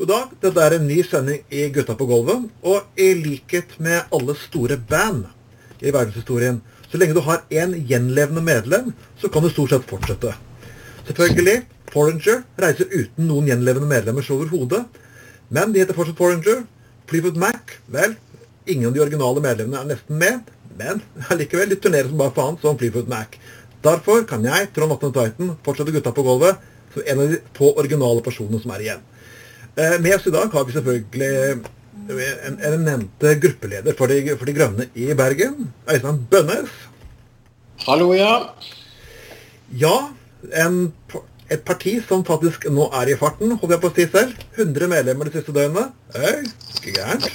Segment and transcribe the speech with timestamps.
[0.00, 2.46] God dag, dette er en ny sending i Gutta på gulvet.
[2.64, 5.26] Og i likhet med alle store band
[5.84, 10.32] i verdenshistorien, så lenge du har én gjenlevende medlem, så kan du stort sett fortsette.
[11.10, 14.86] Selvfølgelig, Foreigner reiser uten noen gjenlevende medlemmer overhodet.
[15.52, 16.64] Men de heter fortsatt Foreigner.
[17.10, 18.16] Fleetwood Mac, vel,
[18.64, 20.48] ingen av de originale medlemmene er nesten med.
[20.80, 23.36] Men allikevel, de turnerer som bare faen som Fleetwood Mac.
[23.84, 26.64] Derfor kan jeg, Trond Atten Titan, fortsette Gutta på gulvet
[26.96, 29.08] som en av de få originale personene som er igjen.
[29.80, 31.28] Eh, med oss i dag har vi selvfølgelig
[32.46, 36.72] en, en nevnte gruppeleder for de, for de, Grønne i Bergen, Øystein Bønnes.
[37.86, 38.50] Hallo, ja.
[39.80, 39.94] Ja,
[40.64, 40.90] en,
[41.48, 44.44] et parti som faktisk nå er i farten, holder jeg på å si selv.
[44.58, 45.94] 100 medlemmer de siste døgnet.
[46.18, 46.44] Øy,
[46.76, 47.30] ikke gærent.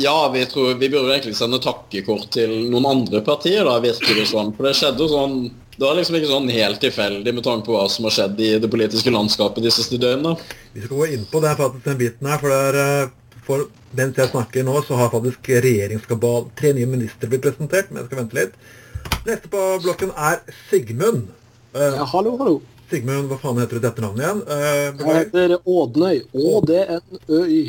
[0.00, 4.30] Ja, vi tror vi burde egentlig sende takkekort til noen andre partier, da, virker det
[4.30, 4.54] sånn.
[4.56, 5.36] For det skjedde jo sånn
[5.76, 8.50] det var liksom ikke sånn helt tilfeldig med tanke på hva som har skjedd i
[8.62, 10.32] det politiske landskapet de siste døgnene.
[10.72, 13.66] Vi skal gå inn på det faktisk den biten her, for, det er, eh, for
[13.98, 18.08] mens jeg snakker nå, så har faktisk regjeringskabal tre nye ministre blitt presentert, men jeg
[18.08, 18.56] skal vente litt.
[19.26, 21.28] Neste på blokken er Sigmund.
[21.76, 22.56] Uh, ja, hallo, hallo.
[22.88, 24.42] Sigmund, hva faen heter du dette navnet igjen?
[24.48, 26.22] Uh, jeg heter Ådnøy.
[26.54, 27.62] Å-d-n-ø-y.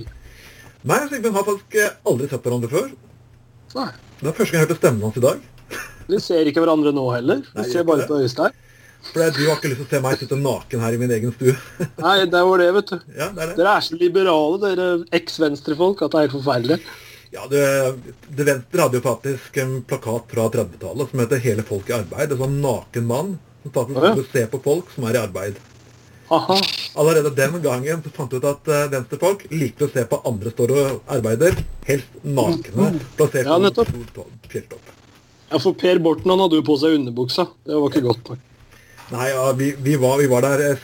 [0.88, 2.89] Nei, Sigmund har faktisk aldri sett hverandre før.
[3.76, 3.92] Nei.
[4.22, 5.45] Det er første gang jeg hørte stemmen hans i dag.
[6.08, 7.44] Vi ser ikke hverandre nå heller.
[7.52, 8.56] Vi Nei, ser bare på Øystein.
[9.08, 11.34] For du har ikke lyst til å se meg sitte naken her i min egen
[11.36, 11.54] stue.
[12.06, 12.98] Nei, det var det, vet du.
[13.14, 13.58] Ja, det er det.
[13.60, 14.88] Dere er så liberale, dere
[15.20, 16.80] eks-venstrefolk, at det er helt forferdelig.
[17.36, 17.64] Ja, det,
[18.40, 22.34] det hadde jo faktisk en plakat fra 30-tallet som heter 'Hele folk i arbeid'.
[22.34, 24.28] En sånn naken mann som faktisk ja.
[24.32, 25.60] se på folk som er i arbeid.
[26.28, 26.58] Aha.
[27.00, 30.52] Allerede den gangen så fant du ut at uh, venstrefolk liker å se på andre
[30.52, 31.56] står og arbeider,
[31.88, 34.97] helst nakne, plassert ja, på fjelltopp.
[35.52, 37.48] Ja, for Per Borten han hadde jo på seg underbuksa.
[37.67, 38.45] Det var ikke godt nok.
[39.14, 40.80] Nei, ja, vi, vi, var, vi var, der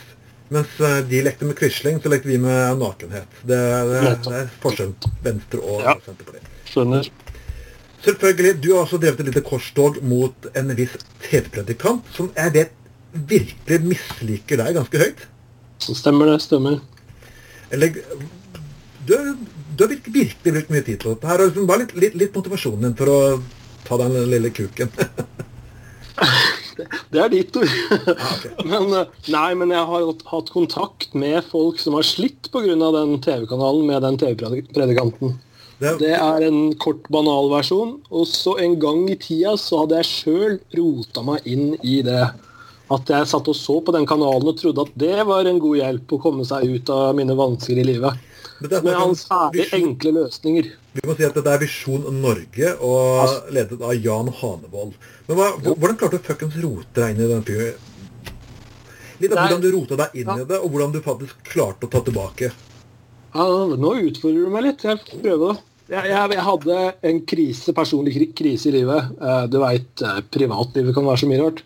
[0.53, 3.39] Mens eh, de lekte med Quisling, så lekte vi med nakenhet.
[3.41, 3.57] Det,
[3.89, 4.91] det, det er forskjell
[5.25, 5.95] Venstre og ja.
[6.05, 6.49] Senterpartiet.
[6.69, 7.09] Skjønner.
[8.03, 8.53] Selvfølgelig.
[8.61, 12.75] Du har også drevet et lite korstog mot en viss TV-predikant, som jeg vet
[13.31, 15.25] virkelig misliker deg ganske høyt.
[15.83, 16.37] Stemmer det.
[16.45, 16.79] Stemmer.
[17.73, 17.97] Eller
[19.03, 19.15] Du,
[19.75, 21.27] du har virkelig, virkelig brukt mye tid på dette.
[21.27, 23.17] her, og liksom Bare litt, litt, litt motivasjonen din for å
[23.87, 24.91] Ta den lille kuken.
[27.13, 27.73] det er ditt ord.
[28.65, 32.75] men, eh, nei, men jeg har hatt kontakt med folk som har slitt pga.
[32.75, 35.37] den TV-kanalen med den TV-predikanten.
[35.99, 37.97] Det er en kort, banal versjon.
[38.13, 42.27] Og så en gang i tida så hadde jeg sjøl rota meg inn i det.
[42.93, 45.79] At jeg satt og så på den kanalen og trodde at det var en god
[45.79, 48.31] hjelp å komme seg ut av mine vansker i livet.
[48.61, 50.69] Med hans særlig enkle løsninger.
[50.93, 54.93] Vi må si at det er Visjon Norge, og ledet av Jan Hanevold.
[55.27, 57.89] Men hva, hvordan klarte du fuckings rote deg inn i den fyren?
[59.23, 60.39] Litt av hvordan du rota deg inn ja.
[60.41, 62.53] i det, og hvordan du faktisk klarte å ta tilbake.
[63.33, 63.45] Ja,
[63.79, 64.85] nå utfordrer du meg litt.
[64.85, 65.59] Jeg får prøve det.
[65.91, 69.13] Jeg, jeg, jeg, hadde en krise, personlig krise i livet.
[69.19, 71.63] Eh, du veit, eh, privatlivet kan være så mye rart.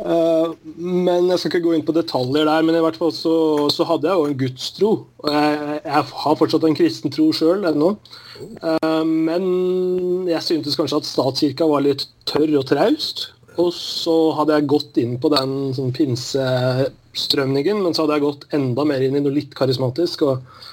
[0.00, 3.34] Uh, men Jeg skal ikke gå inn på detaljer der, men i hvert fall så,
[3.72, 4.92] så hadde jeg jo en gudstro.
[5.28, 7.92] Jeg, jeg har fortsatt en kristen tro sjøl ennå.
[8.62, 9.44] Uh, men
[10.30, 13.28] jeg syntes kanskje at statskirka var litt tørr og traust.
[13.60, 18.48] Og så hadde jeg gått inn på den sånn, pinsestrømningen, men så hadde jeg gått
[18.56, 20.24] enda mer inn i noe litt karismatisk.
[20.30, 20.66] og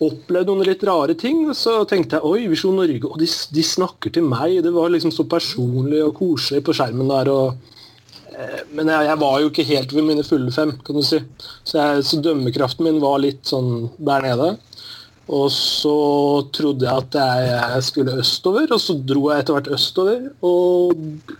[0.00, 1.42] opplevd noen litt rare ting.
[1.52, 4.62] Så tenkte jeg oi, Visjon Norge, og de, de snakker til meg.
[4.64, 7.34] Det var liksom så personlig og koselig på skjermen der.
[7.34, 7.79] og Eh,
[8.74, 11.20] men jeg, jeg, var jo ikke helt ved mine fulle fem, kan du si.
[11.64, 14.50] Så, jeg, så, dømmekraften min var litt sånn der nede.
[15.30, 15.94] Og så
[16.54, 20.24] trodde jeg at jeg, skulle østover, og så dro jeg etter hvert østover.
[20.46, 21.30] Og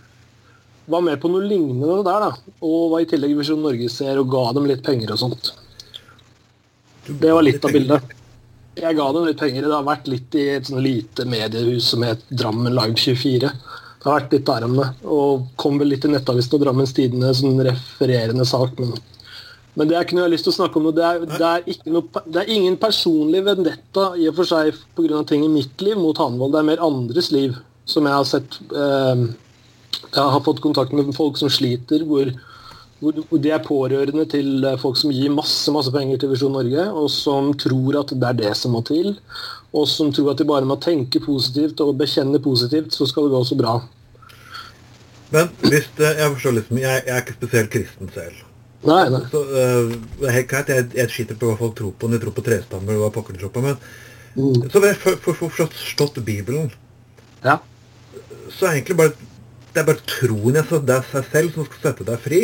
[0.91, 2.55] var med på noe lignende der, da.
[2.63, 5.51] Og var i tillegg Visjon Norge-seer og ga dem litt penger og sånt.
[7.07, 8.17] Det var litt av bildet.
[8.79, 9.67] Jeg ga dem litt penger.
[9.67, 13.51] Det har vært litt i et sånn lite mediehus som het Drammen Live 24.
[14.01, 14.65] Det har vært litt der.
[15.05, 18.79] Og kom vel litt i Nettavisen og Drammens Tidende sånn refererende sak.
[18.81, 18.95] Men,
[19.75, 20.89] men, det jeg har lyst til å snakke om.
[20.97, 25.21] Det er, det er, noe, det er ingen personlig vendetta i og for seg pga.
[25.29, 26.55] ting i mitt liv mot Hanvold.
[26.55, 27.53] Det er mer andres liv
[27.85, 29.23] som jeg har sett eh,
[30.11, 32.33] Jeg har fått kontakt med folk som sliter, hvor,
[33.01, 37.09] hvor, de er pårørende til folk som gir masse, masse penger til Visjon Norge, og
[37.09, 39.15] som tror at det er det som må til
[39.71, 43.35] og som tror at de bare må tenke positivt og bekjenne positivt, så skal det
[43.35, 43.75] gå så bra.
[45.31, 48.41] Men hvis det, jeg forstår liksom, jeg, jeg er ikke spesielt kristen selv.
[48.89, 49.21] Nei, nei.
[49.31, 52.15] Så, uh, det er helt greit, jeg, jeg skiter på hva folk tror på, om
[52.15, 53.63] de tror på trestammer og hva pokker de tror på.
[53.63, 53.77] Men
[54.35, 54.67] mm.
[54.67, 56.73] så har jeg for, for, for, forstått Bibelen.
[57.45, 57.61] Ja.
[58.51, 59.15] Så er egentlig bare
[59.71, 62.41] det er bare troen jeg det er seg selv som skal sette deg fri.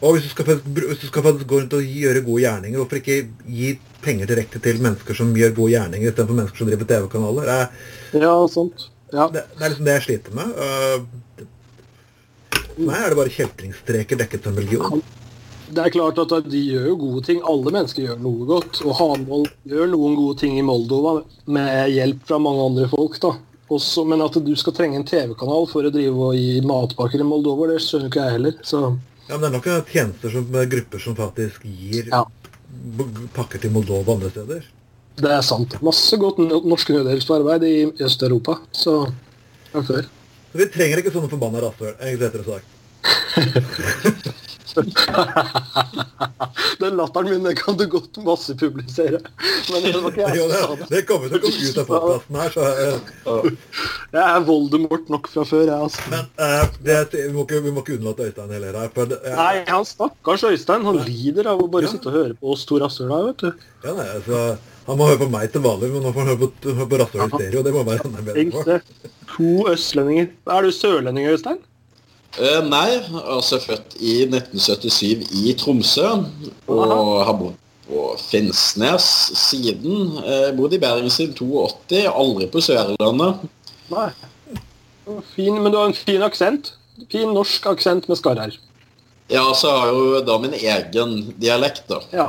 [0.00, 3.16] Og hvis du, skal, hvis du skal gå rundt og gjøre gode gjerninger, hvorfor ikke
[3.50, 3.72] gi
[4.04, 7.48] penger direkte til mennesker som gjør gode gjerninger, istedenfor mennesker som driver TV-kanaler?
[7.50, 8.86] Er- Ja, sant.
[9.12, 9.26] Ja.
[9.32, 10.52] det, det er liksom det jeg sliter med.
[12.68, 15.02] For meg er det bare kjeltringstreker dekket som religion.
[15.68, 17.42] Det er klart at de gjør jo gode ting.
[17.44, 18.78] Alle mennesker gjør noe godt.
[18.86, 21.18] Og Hanvold gjør noen gode ting i Moldova
[21.50, 23.18] med hjelp fra mange andre folk.
[23.20, 23.34] da.
[23.68, 27.26] Også, men at du skal trenge en TV-kanal for å drive og gi matpakker i
[27.28, 28.54] Moldova, det skjønner ikke jeg heller.
[28.64, 28.80] Så
[29.28, 32.22] Ja, men det er nok en tjenester som grupper som faktisk gir ja,
[33.36, 34.64] pakker til Moldova andre steder.
[35.20, 35.74] det er sant.
[35.84, 37.76] Masse godt no- norsk nødhjelpsarbeid i
[38.06, 38.58] Øst-Europa.
[38.72, 38.94] Så
[39.72, 40.08] fra før.
[40.52, 42.66] Så vi trenger ikke sånne forbanna rasshøl, egentlig rettere sagt.
[46.78, 49.18] Den latteren min den kan du godt massepublisere.
[49.72, 50.86] Men det var ikke jeg som sa det.
[50.92, 52.96] det kommer til å komme ut av podkasten her, så eh,
[54.14, 56.06] Jeg er Voldemort nok fra før, jeg, altså.
[56.12, 58.90] Men uh, det, vi, må ikke, vi må ikke unnlate Øystein heller her.
[58.94, 60.86] For eh, Nei, han stakkars Øystein.
[60.86, 61.92] Han lider av å bare Ja.
[61.94, 63.68] sitte og høre på oss to rasshøla, vet du.
[63.84, 64.42] ja, nei, altså,
[64.88, 67.00] han må høre på meg til vanlig, men nå får han høre på, høre på
[67.02, 67.64] rasshøl stereo.
[67.66, 69.10] Det må være enda bedre for.
[69.34, 70.30] To østlendinger.
[70.54, 71.58] Er du sørlending, Øystein?
[72.36, 76.10] Eh, nei, altså født i 1977 i Tromsø.
[76.68, 76.92] Og
[77.24, 77.56] har bodd
[77.88, 79.06] på Finnsnes
[79.38, 80.18] siden.
[80.20, 82.04] Uh, bodd i Bergen siden 82.
[82.12, 83.46] Aldri på Sørlandet.
[83.88, 84.10] Nei.
[85.32, 86.74] Fin, men du har en fin aksent.
[87.08, 88.58] Fin norsk aksent med skarr her.
[89.32, 92.02] Ja, så har jeg jo da min egen dialekt, da.
[92.12, 92.28] Ja.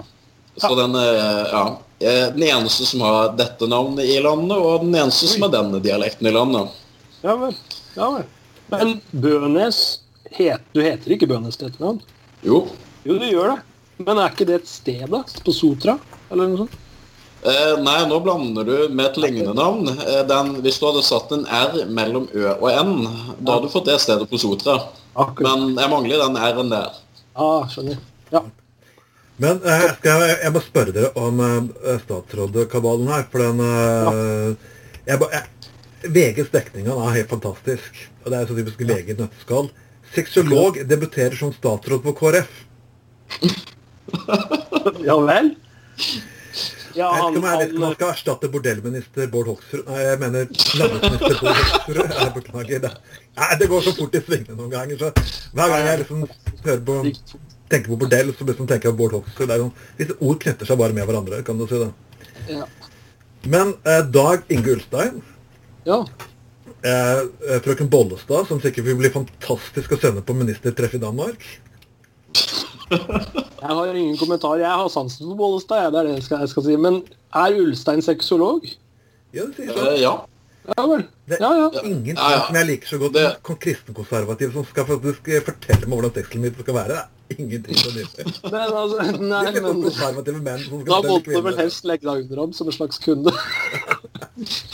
[0.60, 1.68] Så den eh, ja.
[2.00, 6.30] Den eneste som har dette navnet i landet, og den eneste som har denne dialekten
[6.32, 6.76] i landet.
[7.24, 7.58] Ja vel.
[7.98, 8.28] Ja vel.
[8.70, 9.80] Men Bønes
[10.36, 12.04] het, Du heter ikke Bønes til etternavn?
[12.46, 12.68] Jo.
[13.06, 13.64] Jo, du gjør det.
[14.06, 15.24] Men er ikke det et sted, da?
[15.44, 15.98] På Sotra?
[16.30, 16.78] Eller noe sånt?
[17.40, 19.88] Eh, nei, nå blander du med et lignende navn.
[19.96, 22.96] Eh, den, hvis du hadde satt en R mellom Ø og N,
[23.40, 24.76] da hadde du fått det stedet på Sotra.
[25.16, 25.44] Akkurat.
[25.48, 26.98] Men jeg mangler den R-en der.
[27.40, 28.02] Ja, skjønner.
[28.34, 28.44] Ja.
[29.40, 34.74] Men eh, jeg, skal, jeg må spørre dere om eh, statsrådkabalen her, for den eh,
[35.08, 35.46] jeg, jeg,
[36.04, 38.02] VGs dekning av er helt fantastisk.
[38.24, 39.70] Og det er så typisk VG i nøtteskall.
[40.16, 42.50] Sexolog debuterer som statsråd på KrF.
[45.08, 45.52] ja vel?
[46.98, 49.28] Ja, Jeg vet han, ikke om jeg vet ikke om han han skal erstatte bordellminister
[49.32, 49.84] Bård Hoksrud.
[49.88, 50.50] Nei, jeg mener
[50.80, 52.00] landbruksminister Bård Hoksrud.
[52.18, 52.92] Jeg beklager det.
[53.38, 55.04] Nei, det går så fort i svingene noen ganger.
[55.04, 55.12] Så
[55.54, 56.26] hver gang jeg liksom
[56.66, 56.98] hører på,
[57.70, 59.54] tenker på bordell, så liksom tenker jeg på Bård Hoksrud.
[59.62, 61.92] Sånn, Disse ord knytter seg bare med hverandre, kan du si det.
[62.58, 62.66] ja.
[63.48, 65.22] Men eh, Dag Inge Ulstein,
[65.90, 66.00] ja.
[66.84, 71.44] eh, eh, frøken Bollestad, som sikkert vil bli fantastisk å sende på ministertreff i Danmark
[72.90, 74.58] Jeg har ingen kommentar.
[74.62, 76.76] Jeg har sansen for Bollestad, det er det jeg skal, jeg skal si.
[76.82, 77.02] Men
[77.38, 78.66] er Ulstein sexolog?
[79.36, 80.00] Ja, det sier Eh, sånn.
[80.02, 80.14] ja.
[80.78, 81.04] Ja vel.
[81.30, 81.68] Det Ja, ja.
[81.74, 82.40] er ingenting Ja, ja.
[82.48, 86.60] som jeg liker så godt Det- som kristenkonservativ som skal faktisk fortelle meg hvordan sexlivet
[86.62, 86.98] skal være.
[87.30, 88.26] Det er ingenting nyttig.
[88.52, 92.24] Men, altså, nei, men konservative menn som skal da måtte du vel helst legge deg
[92.26, 93.34] under ham som en slags kunde.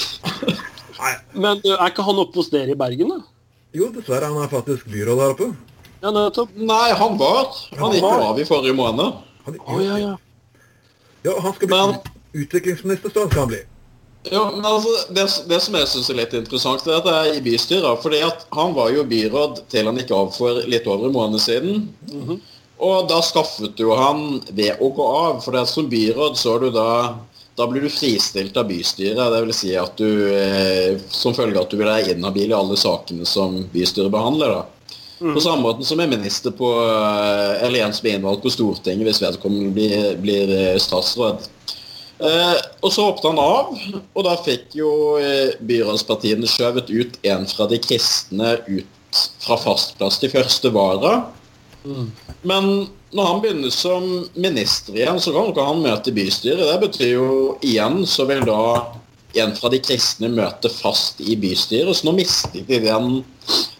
[1.05, 3.21] Nei, Men er ikke han oppe hos dere i Bergen, da?
[3.75, 4.29] jo, dessverre.
[4.31, 5.47] Han er faktisk byråd her oppe.
[6.01, 6.51] Ja, nettopp.
[6.55, 7.49] Nei, han var.
[7.79, 9.21] Han gikk av i forrige måned.
[9.45, 10.13] Han, Å, ja, ja.
[11.25, 13.61] Ja, han skal bli Men- utviklingsminister, står han skal bli.
[14.31, 17.27] Ja, men altså, det, det som jeg syns er litt interessant, er at det er
[17.37, 17.99] i bystyret.
[18.01, 21.41] fordi at han var jo byråd til han gikk av for litt over en måned
[21.43, 21.83] siden.
[22.81, 25.43] Og da skaffet jo han ved å gå av.
[25.45, 26.87] For det som byråd så er du da
[27.55, 29.19] da blir du fristilt av bystyret.
[29.19, 32.57] Det vil si at du eh, som følge av at du vil være inhabil i
[32.57, 34.57] alle sakene som bystyret behandler.
[34.57, 34.63] da.
[35.19, 39.07] På samme måte som en minister på, eh, eller en som er innvalgt på Stortinget
[39.07, 41.47] hvis vedkommende blir, blir eh, statsråd.
[42.19, 43.71] Eh, og så hoppet han av,
[44.11, 44.89] og da fikk jo
[45.67, 51.17] byrådspartiene skjøvet ut en fra de kristne ut fra fast plass til første vara.
[52.41, 52.69] Men
[53.15, 56.65] når han begynner som minister igjen, så kan ikke han møte bystyret.
[56.67, 57.27] Det betyr jo
[57.65, 58.61] igjen så vil da
[59.35, 61.95] en fra de kristne møte fast i bystyret.
[61.95, 63.23] Så nå mistet de den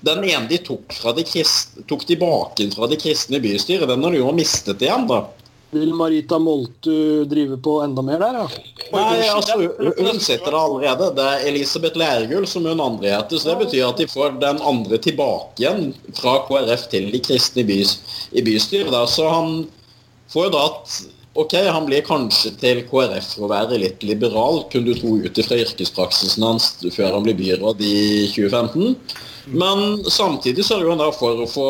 [0.06, 4.04] Den ene de tok, fra de kristne, tok tilbake fra de kristne i bystyret, den
[4.06, 5.24] har de jo mistet igjen, da.
[5.76, 8.48] Vil Marita Moltu drive på enda mer der, ja?
[8.94, 11.10] Nei, altså, hun- sitter der allerede.
[11.18, 13.38] Det er Elisabeth Lærgull som hun andre heter.
[13.42, 17.66] Så det betyr at de får den andre tilbake igjen fra KrF til de kristne
[17.66, 17.98] i, bys,
[18.32, 18.92] i bystyret.
[18.94, 19.06] Der.
[19.12, 19.68] Så han
[20.32, 20.96] får jo da at
[21.36, 25.36] Ok, han blir kanskje til KrF for å være litt liberal, kunne du tro ut
[25.42, 28.96] ifra yrkespraksisen hans før han blir byråd i 2015.
[29.52, 31.68] Men samtidig sørger han da for å få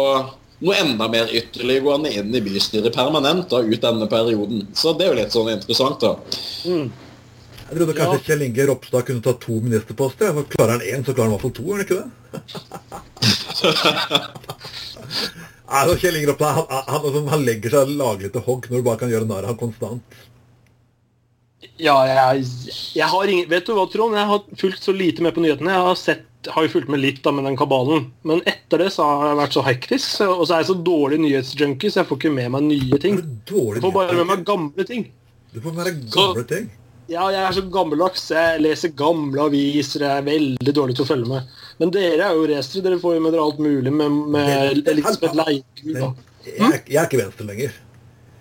[0.66, 4.68] noe enda mer ytterliggående inn i bystyret permanent da, ut denne perioden.
[4.74, 6.12] Så det er jo litt sånn interessant, da.
[7.66, 10.34] Jeg trodde kanskje Kjell Inge Ropstad kunne ta to ministerposter.
[10.38, 12.10] For Klarer han én, så klarer han i hvert fall to, er det ikke det?
[15.66, 18.86] Altså, Kjell Inge Ropstad han, han, han, han legger seg laglig til hogg når du
[18.86, 20.18] bare kan gjøre narr av ham konstant.
[21.82, 22.46] Ja, jeg,
[22.96, 24.16] jeg har ingen Vet du hva, Trond?
[24.16, 25.74] Jeg har fulgt så lite med på nyhetene.
[25.74, 28.08] Jeg har, sett, har jo fulgt med litt da med den kabalen.
[28.28, 31.20] Men etter det så har jeg vært så hektisk, og så er jeg så dårlig
[31.24, 33.22] nyhetsjunkie, så jeg får ikke med meg nye ting.
[33.50, 35.08] Jeg får bare med meg gamle ting.
[35.54, 36.68] Du får med deg gamle ting.
[37.06, 38.24] Ja, jeg er så gammeldags.
[38.34, 40.08] Jeg leser gamle aviser.
[40.08, 41.52] Jeg er veldig dårlig til å følge med.
[41.78, 42.82] Men dere er jo racere.
[42.88, 46.00] Dere får jo med dere alt mulig med, med Elisabeth Leikul.
[46.46, 47.78] Jeg, jeg er ikke venstre lenger.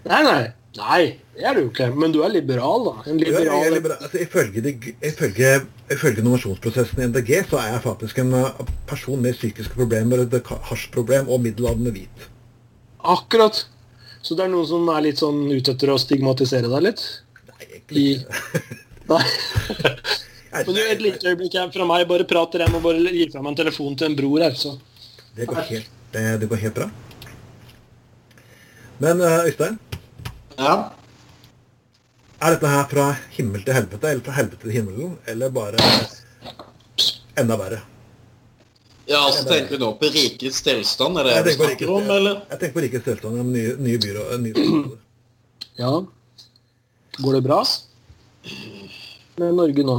[0.09, 0.41] Nei, nei.
[0.75, 1.03] Nei,
[1.37, 1.87] det er du ikke.
[1.95, 2.95] Men du er liberal, da.
[3.07, 3.99] En Jeg, jeg, liberal er liberal.
[4.03, 4.73] altså, ifølge, de,
[5.07, 5.51] ifølge,
[5.95, 10.51] ifølge nominasjonsprosessen i NDG så er jeg faktisk en uh, person med psykiske problemer, et
[10.71, 12.27] hasjproblem og middelaldrende hvit.
[13.05, 13.61] Akkurat.
[14.25, 17.05] Så det er noen som er litt sånn ute etter å stigmatisere deg litt?
[17.53, 18.17] Nei, egentlig I...
[18.19, 18.65] ikke.
[19.13, 19.23] Nei.
[20.55, 22.05] Jeg- Men du, et lite øyeblikk her fra meg.
[22.11, 24.75] Bare prater jeg må bare gi fra meg en telefon til en bror her, så.
[25.35, 26.91] Det går helt, det, det går helt bra.
[29.03, 29.79] Men uh, Øystein,
[30.57, 30.75] Ja.
[32.41, 35.81] er dette her fra himmel til helvete, eller fra helvete til himmelen, eller bare
[37.41, 37.81] enda verre?
[39.07, 41.19] ja, altså tenker vi nå på rikets tilstand?
[41.21, 42.45] Er det det på snakker om, eller?
[42.51, 44.95] Jeg tenker på rikets tilstand om nye, nye byer og.
[45.75, 45.91] Ja.
[47.19, 47.61] Går det bra
[49.43, 49.97] med Norge nå?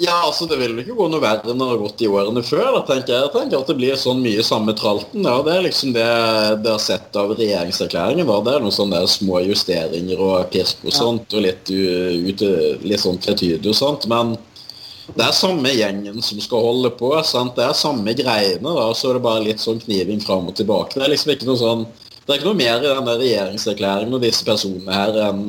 [0.00, 2.64] Ja, altså det vil ikke gå noe verre enn det har gått i årene før.
[2.78, 3.24] Da, tenker jeg.
[3.26, 5.26] jeg tenker at det blir sånn mye samme tralten.
[5.26, 8.30] Ja, det er liksom det dere har sett av regjeringserklæringen.
[8.30, 8.38] Da.
[8.46, 13.68] Det er noen sånne små justeringer og pirk og sånt, og litt, litt sånn tvetydig
[13.68, 14.08] og sånt.
[14.08, 14.32] Men
[15.12, 17.12] det er samme gjengen som skal holde på.
[17.28, 17.52] Sant?
[17.58, 18.72] Det er samme greiene.
[18.78, 20.96] da, Så er det bare litt sånn kniving fram og tilbake.
[20.96, 21.84] Det er liksom ikke noe sånn
[22.22, 25.40] det er ikke noe mer i den der regjeringserklæringen og disse personene her enn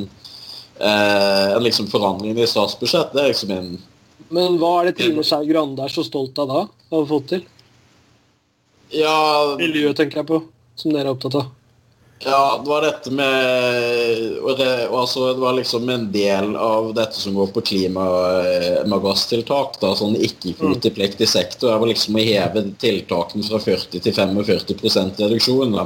[0.82, 3.14] eh, enn liksom forandringen i statsbudsjettet.
[3.14, 3.76] Det er liksom en
[4.34, 6.62] Men hva er det Trine Skei Grande er så stolt av da?
[6.90, 7.44] Å ha fått til?
[8.94, 9.18] Ja,
[9.60, 10.38] Miljø, tenker jeg på.
[10.78, 11.46] Som dere er opptatt av.
[12.24, 16.94] ja, det var dette med og det, og altså, Det var liksom en del av
[16.98, 19.80] dette som går på klimagasstiltak.
[19.82, 21.70] da, Sånn ikke-kvotepliktig sektor.
[21.70, 25.72] Det var liksom å heve tiltakene fra 40 til 45 reduksjon.
[25.78, 25.86] da.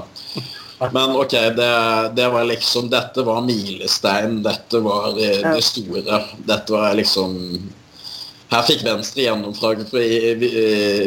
[0.93, 1.71] Men ok, det,
[2.15, 4.43] det var liksom Dette var milestein.
[4.45, 6.19] Dette var eh, det store.
[6.45, 7.33] Dette var liksom
[8.51, 9.99] her fikk Venstre gjennomslag for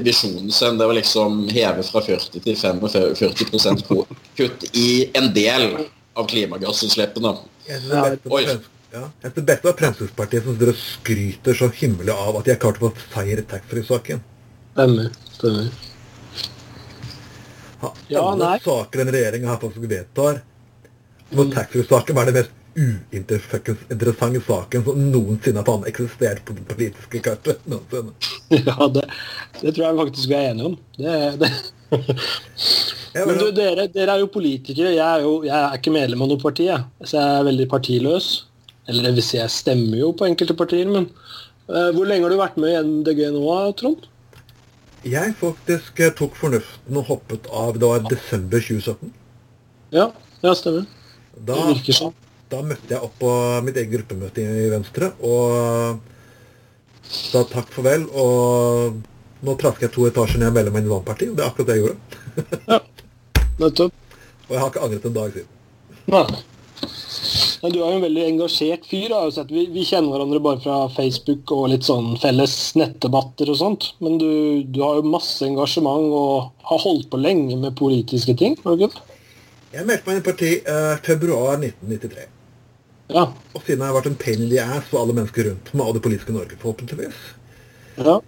[0.05, 0.79] visjonen sin.
[0.79, 4.07] Det var liksom heve fra 40 til 45 ko-
[4.37, 7.37] kutt i en del av klimagassutslippene.
[7.69, 8.45] Jeg Ja, oi.
[8.93, 12.59] Ja, jeg synes det var Fremskrittspartiet som dere skryter så himmelig av at de har
[12.59, 14.21] klart å få seier i taxfree-saken.
[14.75, 15.11] Stemmer.
[15.37, 15.69] Stemmer.
[18.11, 18.59] Ja, Alle nei.
[18.65, 20.41] saker denne regjeringa her faktisk vedtar
[21.31, 27.63] For taxfree-saken var det mest uinteressante saken som noensinne har eksistert på det politiske kartet.
[27.67, 28.15] noensinne.
[28.67, 29.07] Ja, det,
[29.61, 30.79] det tror jeg faktisk vi er enige om.
[30.99, 31.51] Det, det.
[33.15, 34.95] Men du, dere, dere er jo politikere.
[34.95, 36.87] Jeg er jo jeg er ikke medlem av noe parti, jeg.
[37.03, 38.31] så jeg er veldig partiløs.
[38.91, 41.09] Eller det vil si, jeg stemmer jo på enkelte partier, men
[41.71, 43.45] uh, hvor lenge har du vært med i MDG nå,
[43.79, 44.09] Trond?
[45.07, 49.13] Jeg faktisk eh, tok fornuften og hoppet av Det var desember 2017.
[49.97, 50.11] Ja,
[50.45, 50.85] ja stemmer.
[51.39, 52.19] Da, Det virker sånn.
[52.51, 53.33] Da møtte jeg opp på
[53.65, 56.01] mitt eget gruppemøte i Venstre og
[57.11, 58.07] sa takk farvel.
[58.11, 59.01] Og
[59.47, 61.79] nå trasker jeg to etasjer ned mellom en annen parti, og det er akkurat det
[61.79, 61.99] jeg gjorde.
[62.73, 62.81] ja,
[63.61, 64.17] Nettopp.
[64.49, 65.53] Og jeg har ikke angret en dag siden.
[66.11, 66.25] Nei.
[67.61, 69.13] Men du er jo en veldig engasjert fyr.
[69.35, 69.53] Sett.
[69.53, 73.91] Vi, vi kjenner hverandre bare fra Facebook og litt sånn felles nettdebatter og sånt.
[74.01, 74.31] Men du,
[74.65, 78.57] du har jo masse engasjement og har holdt på lenge med politiske ting.
[78.59, 78.91] ikke?
[79.71, 82.40] Jeg meldte meg inn i parti eh, februar 1993.
[83.11, 83.27] Ja.
[83.55, 85.91] Og siden jeg har vært en pain in the ass for alle mennesker rundt meg
[85.91, 87.21] og det politiske Norge, forhåpentligvis.
[87.99, 88.21] ja.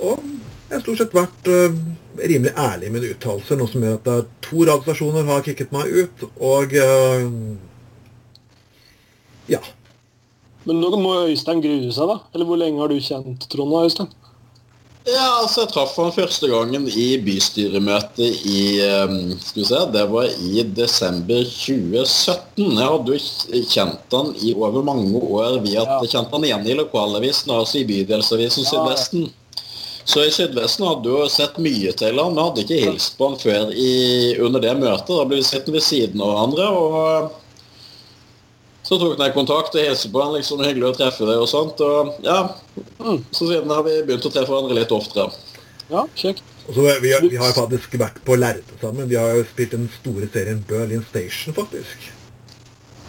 [0.00, 0.22] Og
[0.70, 1.74] jeg har stort sett vært uh,
[2.20, 5.90] rimelig ærlig i mine uttalelser, noe som gjør at er to radiostasjoner har kicket meg
[5.90, 7.26] ut, og uh,
[9.50, 9.60] ja.
[10.68, 12.20] Men nå må Øystein grue seg, da.
[12.34, 14.12] Eller hvor lenge har du kjent Trond og Øystein?
[15.08, 18.60] Ja, altså Jeg traff han første gangen i bystyremøtet i
[19.08, 22.66] um, Skal vi se, det var i desember 2017.
[22.76, 25.56] Jeg hadde jo kjent han i over mange år.
[25.64, 26.12] Vi hadde Ja.
[26.12, 28.70] kjent han igjen i lokalavisen, altså i bydelsavisen Ja.
[28.74, 29.30] Sydvesten.
[30.10, 33.38] Så i Sydvesten hadde jo sett mye til han, men hadde ikke hilst på han
[33.40, 35.12] før i, under det møtet.
[35.16, 36.68] Da ble vi sittende ved siden av hverandre.
[36.76, 37.39] og
[38.90, 41.80] så tok jeg kontakt og hilste på han, liksom hyggelig å treffe deg og sånt.
[41.86, 42.40] Og ja,
[43.00, 43.22] Mm.
[43.32, 45.30] så siden har vi begynt å treffe hverandre litt oftere.
[45.90, 46.42] Ja, kjekt.
[46.68, 49.08] Og så vi, har- vi har faktisk vært på lerretet sammen.
[49.08, 52.10] Vi har jo spilt den store serien Berlin Station, faktisk.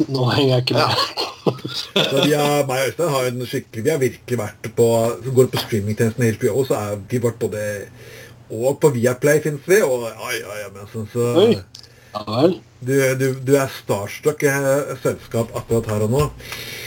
[0.07, 0.95] Nå henger jeg ikke med.
[1.41, 4.85] Så vi har, meg og Øystein har en skikkelig Vi har virkelig vært på
[5.25, 7.63] Så går det på streamingtjenesten HBO, så er vi vært både
[8.50, 11.55] Og på Viaplay finnes vi, og ja, ja, ja, men sånn, så Oi.
[12.13, 12.55] Ja vel.
[12.81, 16.21] Du, du, du er starstruck i eh, selskap akkurat her og nå.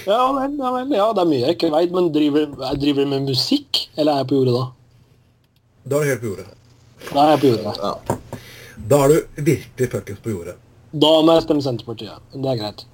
[0.08, 0.94] Ja vel, ja vel.
[0.96, 4.24] Ja, det er mye jeg ikke veit, men driver jeg driver med musikk, eller er
[4.24, 4.64] jeg på jordet da?
[5.84, 6.48] Da er du helt på jordet.
[7.10, 7.76] Da er jeg på jordet.
[7.84, 8.40] Ja.
[8.90, 10.56] Da er du virkelig fuckings på jordet.
[11.04, 12.26] Da må jeg stemme Senterpartiet.
[12.32, 12.84] Men det er greit.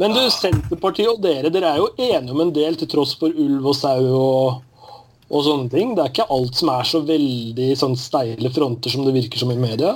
[0.00, 3.30] Men du, Senterpartiet og dere, dere er jo enige om en del til tross for
[3.30, 4.92] ulv og sau og,
[5.30, 5.94] og sånne ting.
[5.94, 9.54] Det er ikke alt som er så veldig sånn steile fronter som det virker som
[9.54, 9.94] i media.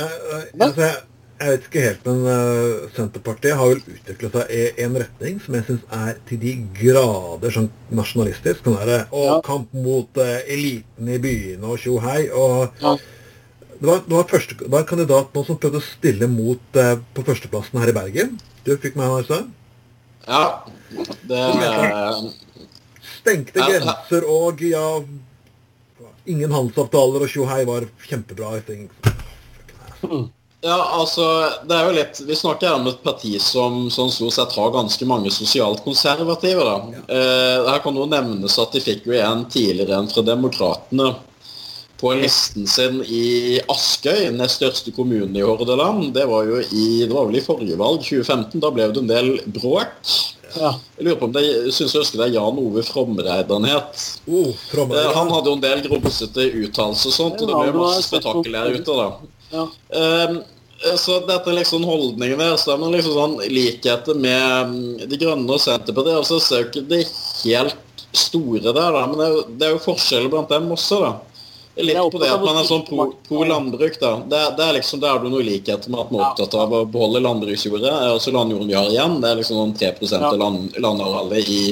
[0.00, 0.98] Uh, uh, altså, jeg,
[1.40, 5.54] jeg vet ikke helt, men uh, Senterpartiet har vel utviklet seg i en retning som
[5.56, 8.60] jeg syns er til de grader sånn nasjonalistisk.
[8.66, 9.38] Sånn der, og Ja.
[9.46, 12.28] kamp mot uh, eliten i byene og tjohei.
[12.30, 12.92] Og Ja.
[13.80, 16.60] det var, det, var første, det var en kandidat nå som prøvde å stille mot
[16.76, 18.36] uh, på førsteplassen her i Bergen.
[18.64, 19.48] Du fikk meg, Øystein?
[20.28, 20.44] ja.
[21.24, 21.38] Det
[23.20, 25.00] Stengte Ja, grenser og ja
[26.26, 28.58] Ingen handelsavtaler og tjohei var kjempebra.
[28.58, 28.90] I ting.
[30.62, 31.24] Ja, altså,
[31.64, 34.74] det er jo litt Vi snakker her om et parti som, som stort sett har
[34.74, 36.66] ganske mange sosialt konservative.
[36.66, 36.74] da.
[37.08, 41.14] Eh, her kan jo nevnes at de fikk jo en tidligere en fra Demokratene
[42.00, 46.12] på listen sin i Askøy, nest største kommune i Hordaland.
[46.16, 48.60] Det var jo i, det var vel i forrige valg, 2015.
[48.60, 50.12] Da ble det en del bråk.
[50.56, 50.70] Ja.
[50.96, 51.42] Jeg lurer på om det,
[51.76, 54.06] synes jeg husker det er Jan Ove Fromreid han het.
[54.28, 54.48] Oh,
[54.96, 58.08] Eh, Han hadde jo en del grumsete uttalelser og sånt, og det ble jo masse
[58.08, 58.96] spetakkel her ute.
[58.96, 59.10] da.
[59.50, 59.66] Ja.
[59.88, 60.40] Um,
[60.96, 65.18] så dette er liksom holdningen der, så er man liksom sånn likheter med mm, De
[65.20, 66.16] Grønne og Senterpartiet.
[66.22, 67.00] altså så er jo ikke det
[67.42, 71.02] helt store der, da, men det er jo, det er jo forskjeller blant dem også.
[71.04, 71.12] da.
[71.80, 74.14] Litt på det at man er sånn pro, pro landbruk, da.
[74.28, 76.74] Det, det er liksom, Der er det noe likhet med at man er opptatt av
[76.74, 77.92] å beholde landbruksjordet.
[78.10, 79.16] Altså landjorden vi har igjen.
[79.22, 81.62] Det er liksom sånn 3 av land, landarealet i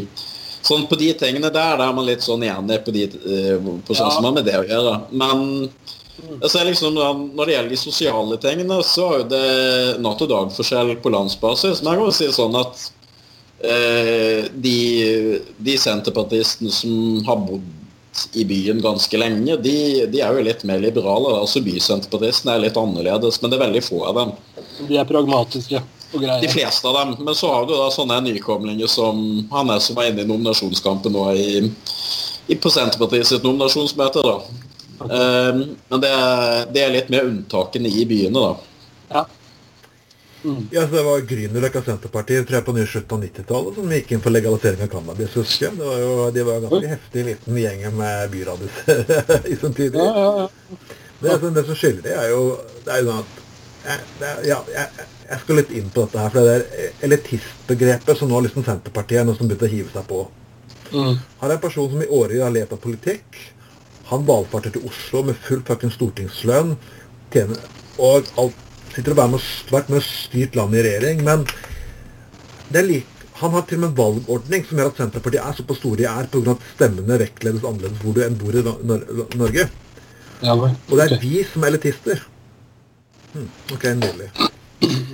[0.69, 3.95] Sånn På de tingene der der er man litt sånn enig på, de, eh, på
[3.95, 4.15] sånn Ja.
[4.15, 4.95] som har med det å gjøre.
[5.11, 5.71] Men
[6.43, 9.49] altså, liksom, når det gjelder de sosiale tingene, så er det
[10.05, 11.83] natt og dag-forskjell på landsbasis.
[11.83, 12.87] Men jeg kan jo si sånn at
[13.65, 14.79] eh, de,
[15.57, 17.75] de senterpartistene som har bodd
[18.35, 21.37] i byen ganske lenge, de, de er jo litt mer liberale.
[21.39, 24.35] Altså Bysenterpartistene er litt annerledes, men det er veldig få av dem.
[24.89, 25.83] De er pragmatiske
[26.17, 27.17] og De fleste av dem.
[27.25, 29.21] Men så har du da sånne nykomlinger som
[29.53, 31.49] han er som var inne i nominasjonskampen nå i,
[32.49, 34.25] i på Senterpartiet sitt nominasjonsmøte.
[34.25, 34.68] da.
[35.05, 35.59] Eh,
[35.91, 38.55] men det er, det er litt mer unntakene i byene, da.
[39.15, 39.27] Ja.
[40.71, 44.13] Ja, så Det var Grünerløkka Senterparti tror jeg, på nye slutten av 90-tallet som gikk
[44.15, 45.33] inn for legalisering av cannabis.
[45.35, 45.79] husker jeg.
[45.81, 49.03] Det var jo, De var en ganske heftig liten gjeng med byradiser
[49.53, 49.99] i sin tid.
[49.99, 50.79] Ja, ja, ja.
[51.21, 52.43] Det, som- det som skiller det, er jo
[52.87, 53.43] det er jo sånn at
[53.89, 57.09] jeg, det, er- ja, jeg, jeg skal litt inn på dette her, for det der
[57.09, 60.23] elitistbegrepet som nå liksom Senterpartiet er noe som begynte å hive seg på.
[60.95, 61.19] Mm.
[61.43, 63.43] Her er en person som i årevis har levd av politikk.
[64.09, 66.77] Han valfarter til Oslo med full fuckings stortingslønn.
[67.33, 67.61] Tjener,
[68.01, 68.63] og alt,
[68.95, 71.23] sitter og med, vært med og styrt landet i regjering.
[71.27, 71.45] Men
[72.73, 75.59] det er lik, han har til og med en valgordning som gjør at Senterpartiet er
[75.61, 76.55] såpass store de er pga.
[76.57, 79.69] at stemmene vektledes annerledes hvor du enn bor i Nor- Nor- Norge.
[80.43, 80.75] Ja, okay.
[80.91, 82.25] Og det er vi som er elitister.
[83.35, 84.31] Hm, ok, nydelig.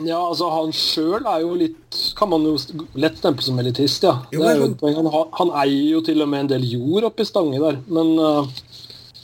[0.05, 2.53] Ja, altså Han sjøl er jo litt Kan man jo
[3.01, 4.19] lett stemple som elitist, ja.
[4.31, 4.99] Jo, Det er jo et poeng.
[5.01, 8.45] Han, han eier jo til og med en del jord oppi Stange der, men uh,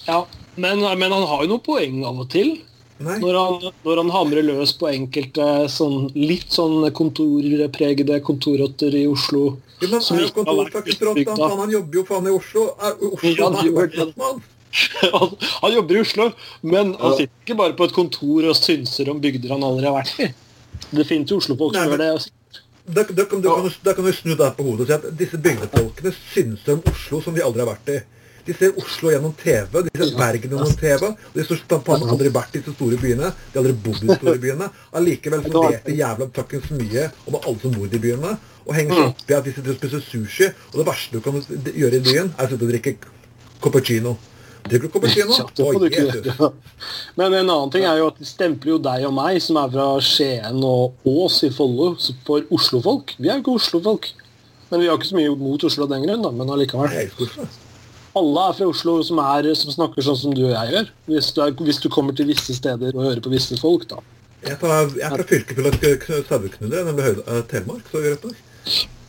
[0.08, 0.24] Ja.
[0.56, 2.56] Men, men han har jo noen poeng av og til.
[3.00, 9.56] Når han, når han hamrer løs på enkelte sånn, litt sånn kontorpregede kontorrotter i Oslo.
[9.80, 11.48] Jo, men som ikke har vært utbygd, da.
[11.62, 12.66] Han jobber jo faen i Oslo.
[12.76, 13.72] Er, Oslo Ja, han er det.
[13.78, 14.42] verdensmann.
[15.16, 15.32] han,
[15.64, 16.26] han jobber i Oslo,
[16.62, 19.96] men han sitter ikke bare på et kontor og synser om bygder han aldri har
[19.96, 20.28] vært i.
[20.90, 22.10] Det finnes jo Oslo-folk som gjør det.
[22.18, 22.36] altså.
[22.90, 24.94] Da, da, kan, da, kan, du- da kan du snu deg på hodet og si
[24.98, 27.98] at disse bygdefolkene synser om Oslo som de aldri har vært i.
[28.50, 31.04] De ser Oslo gjennom TV, de ser Bergen gjennom TV.
[31.06, 33.28] og De har faen aldri vært i disse store byene.
[33.30, 34.66] De har aldri bodd i de store byene.
[34.98, 38.32] Allikevel så vet de jævla fuckings mye om alle som bor i byene.
[38.66, 40.50] Og henger seg opp i at de sitter og spiser sushi.
[40.72, 42.96] Og det verste du kan gjøre i byen, er å sitte og drikke
[43.62, 44.16] cappuccino.
[44.66, 45.38] Drikker du cappuccino?
[45.86, 46.42] Ikke Jesus.
[47.22, 49.70] Men en annen ting er jo at de stempler jo deg og meg, som er
[49.78, 51.92] fra Skien og Ås i Follo,
[52.26, 53.14] for Oslo-folk.
[53.22, 54.10] Vi er jo ikke Oslo-folk.
[54.74, 56.34] Men vi har ikke så mye mot Oslo av den grunn, da.
[56.34, 57.14] Men allikevel.
[58.20, 60.90] Alle er fra Oslo som, er, som snakker sånn som du og jeg gjør.
[61.10, 64.00] Hvis du, er, hvis du kommer til visse steder og hører på visse folk, da.
[64.44, 67.88] Jeg er fra, jeg er fra fylket til saueknullere, nemlig Høyde- eh, Telemark.
[67.92, 68.36] så greit nok.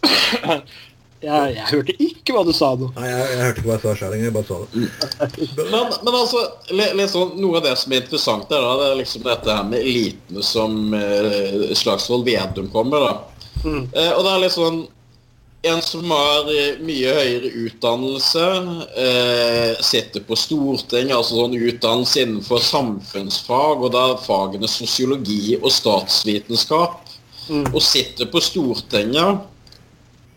[1.21, 2.88] Jeg, jeg hørte ikke hva du sa nå.
[2.95, 4.24] Nei, jeg, jeg hørte ikke hva jeg sa sjøl engang.
[4.26, 5.60] Jeg bare sa det.
[5.69, 6.39] Men, men altså,
[6.97, 9.86] liksom, noe av det som er interessant der, da, det er liksom dette her med
[9.86, 13.52] elitene som eh, Slagsvold Vedum kommer, da.
[13.62, 13.84] Mm.
[13.93, 14.80] Eh, og det er litt sånn
[15.62, 18.45] en som har eh, mye høyere utdannelse,
[18.97, 26.97] eh, sitter på Stortinget, altså sånn utdannelse innenfor samfunnsfag, og da fagene sosiologi og statsvitenskap,
[27.50, 27.67] mm.
[27.69, 29.47] og sitter på Stortinget.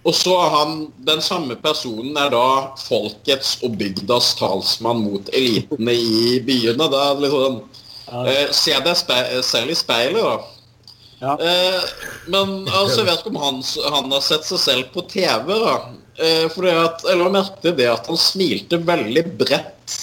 [0.04, 5.94] Og så er han, Den samme personen er da folkets og bygdas talsmann mot elitene
[5.96, 6.90] i byene.
[6.92, 7.62] Det er liksom,
[8.28, 10.53] eh, Se deg selv i speilet, da.
[11.24, 11.34] Ja.
[11.40, 11.84] Eh,
[12.28, 13.62] men altså, jeg vet ikke om han,
[13.94, 15.48] han, har sett seg selv på TV.
[15.48, 15.76] da.
[16.14, 19.96] Eh, for at, eller merket det at han smilte veldig bredt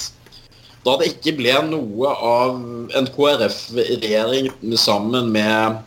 [0.81, 2.55] da det ikke ble noe av
[2.97, 4.49] en KrF-regjering
[4.81, 5.77] sammen med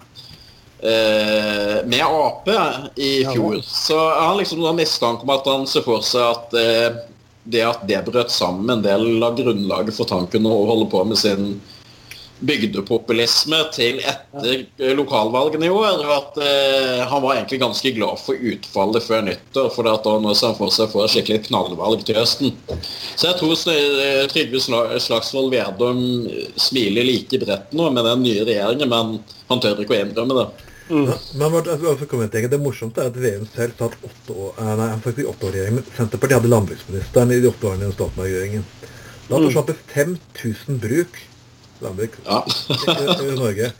[0.87, 2.49] eh, med Ap
[2.95, 3.59] i fjor.
[3.67, 7.01] Så jeg har liksom noen mistanke om at han ser for seg at eh,
[7.45, 11.19] det at det brøt sammen en del av grunnlaget for tanken å holde på med
[11.21, 11.57] sin
[12.43, 16.03] bygdepopulisme til etter lokalvalgene i år.
[16.17, 20.35] At eh, han var egentlig ganske glad for utfallet før nyttår, for at da nå
[20.35, 22.55] ser han for seg et skikkelig knallvalg til høsten.
[23.15, 26.05] Så jeg tror eh, Trygve Slagsvold Vedum
[26.61, 29.19] smiler like bredt nå med den nye regjeringen, men
[29.51, 30.49] han tør ikke å innrømme det.
[30.85, 31.07] Mm.
[31.41, 35.55] Men Det morsomt er at VM selv satt åtte år, nei, han faktisk åtte år
[35.55, 38.67] i regjering, men Senterpartiet hadde landbruksministeren i de åtte årene i Stoltenberg-regjeringen.
[39.25, 41.23] Da forsvant det 5000 bruk
[41.83, 42.41] landbruk ja.
[42.47, 43.71] i, i, Norge.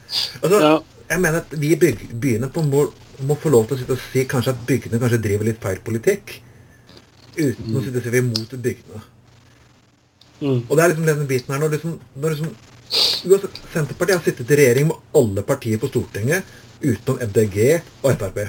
[0.41, 0.75] Altså, ja.
[1.05, 2.85] Jeg mener at vi i byene må,
[3.29, 5.81] må, få lov til å sitte og si kanskje at bygdene kanskje driver litt feil
[5.85, 6.39] politikk.
[7.35, 7.75] Uten mm.
[7.77, 9.03] å sitte og si vi er imot bygdene.
[10.41, 10.61] Mm.
[10.65, 12.55] Og det er liksom denne biten her når liksom, når liksom
[13.25, 16.45] Senterpartiet har sittet i regjering med alle partier på Stortinget
[16.83, 17.57] utenom MDG
[18.03, 18.45] og Frp.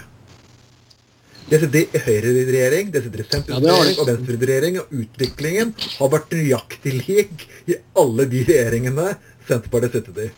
[1.46, 6.34] Det sitter i Høyre-regjering, det sitter i sentrumsregjering ja, og venstreregjering, og utviklingen har vært
[6.34, 9.12] nøyaktig lik i alle de regjeringene
[9.48, 10.30] Senterpartiet sittet i.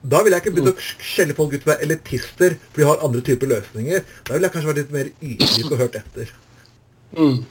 [0.00, 3.02] Da vil jeg ikke begynt å skjelle folk ut som er elitister, for de har
[3.04, 4.06] andre typer løsninger.
[4.28, 6.30] Da vil jeg kanskje vært litt mer ydmyk og hørt etter.
[7.18, 7.42] Mm.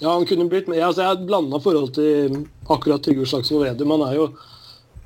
[0.00, 0.80] Ja, han kunne blitt med.
[0.80, 2.38] Altså, jeg har blanda forhold til
[2.72, 3.92] akkurat Trygve Slagsvold Vedum.
[3.98, 4.30] Han er jo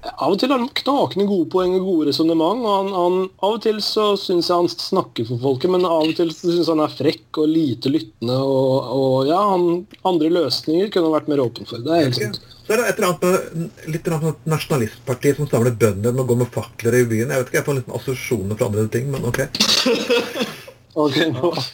[0.04, 2.64] av og til har han knakende gode poeng og gode resonnement.
[2.68, 6.52] Av og til så syns jeg han snakker for folket, men av og til så
[6.52, 8.36] syns han er frekk og lite lyttende.
[8.36, 11.82] Og, og ja, han, andre løsninger kunne han vært mer åpen for.
[11.82, 12.42] Det er helt sant.
[12.64, 16.38] Så er det et eller annet litt annet nasjonalistparti som samler bønder med å gå
[16.40, 17.32] med fakler i byen.
[17.32, 19.42] Jeg vet ikke, jeg får litt assosiasjoner fra andre ting, men ok.
[20.94, 21.26] Okay,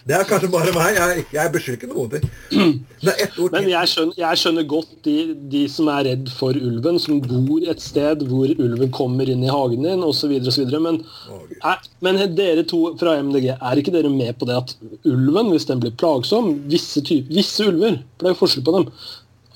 [0.09, 0.96] det er kanskje bare meg.
[0.96, 2.79] Jeg, jeg beskylder ikke noen ting.
[3.05, 5.16] Men jeg skjønner, jeg skjønner godt de,
[5.53, 9.53] de, som er redd for ulven, som bor et sted hvor ulven kommer inn i
[9.53, 10.33] hagen din osv.
[10.81, 11.03] Men,
[12.00, 14.72] men dere to fra MDG, er ikke dere med på det at
[15.05, 18.76] ulven, hvis den blir plagsom Visse, typer, visse ulver, for det er jo forskjell på
[18.79, 18.88] dem,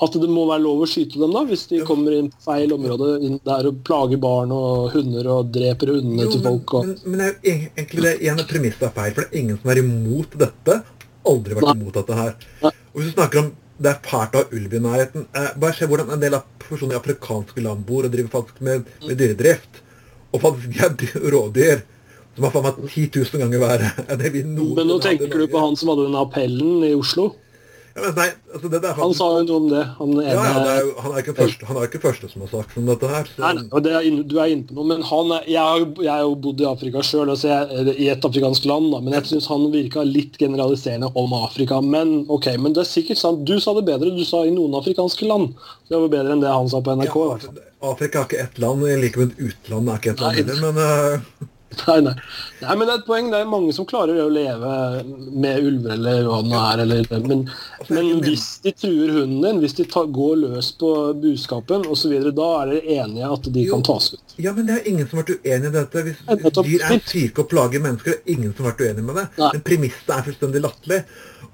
[0.04, 2.74] at det må være lov å skyte dem da, hvis de kommer inn på feil
[2.76, 6.76] område inn der og plager barn og hunder og dreper hundene jo, til folk.
[6.78, 6.88] Og...
[6.88, 9.74] Men, men, det er egentlig det ene premisset er feil, for det er ingen som
[9.74, 10.80] er imot dette.
[11.34, 11.76] Aldri vært Nei.
[11.80, 12.34] imot dette her.
[12.64, 12.74] Nei.
[12.92, 15.88] Og hvis du snakker om det er fælt av ulv i nærheten eh, Bare se
[15.90, 19.80] hvordan en del av personer i afrikanske land bor og driver faktisk med, med dyredrift.
[20.30, 21.82] Og faktisk de er rådyr
[22.34, 25.30] som har faen meg 10 000 ganger verre enn det vi noen Men nå tenker
[25.30, 27.28] du på han som hadde den appellen i Oslo?
[27.94, 29.82] Nei, altså det der, Han sa jo noe om det.
[30.00, 32.50] Han, ja, ja, det er han, er ikke første, han er ikke første som har
[32.50, 33.28] sagt om dette her.
[33.30, 33.42] Så...
[33.44, 34.86] Nei, det er, du er inne på noe.
[34.90, 37.60] Men han er, jeg, har, jeg har jo bodd i Afrika sjøl, altså
[37.94, 38.90] i et afrikansk land.
[38.96, 41.78] Da, men jeg syns han virka litt generaliserende om Afrika.
[41.86, 43.46] Men ok, men det er sikkert sant.
[43.46, 44.10] Du sa det bedre.
[44.18, 45.54] Du sa i noen afrikanske land.
[45.86, 47.18] Det var bedre enn det han sa på NRK.
[47.30, 47.56] Ja,
[47.94, 48.88] Afrika er ikke ett land.
[48.90, 51.50] Jeg liker med utlandet er ikke ett land heller, men uh...
[51.88, 52.14] Nei, nei.
[52.62, 53.30] nei, men det er et poeng.
[53.32, 54.70] Det er mange som klarer å leve
[55.30, 56.82] med ulver eller hva det nå er.
[56.84, 57.44] Eller, men,
[57.90, 62.48] men, hvis de truer hunden din, hvis de tar, går løs på buskapen osv., da
[62.62, 64.36] er dere enige at de jo, kan tas ut?
[64.36, 66.06] Ja, men det er ingen som har vært uenig i dette.
[66.08, 66.24] Hvis,
[66.60, 69.28] dyr er syke og plager mennesker, det er ingen som har vært uenig med det.
[69.40, 69.52] Nei.
[69.56, 71.04] Men premisset er fullstendig latterlig.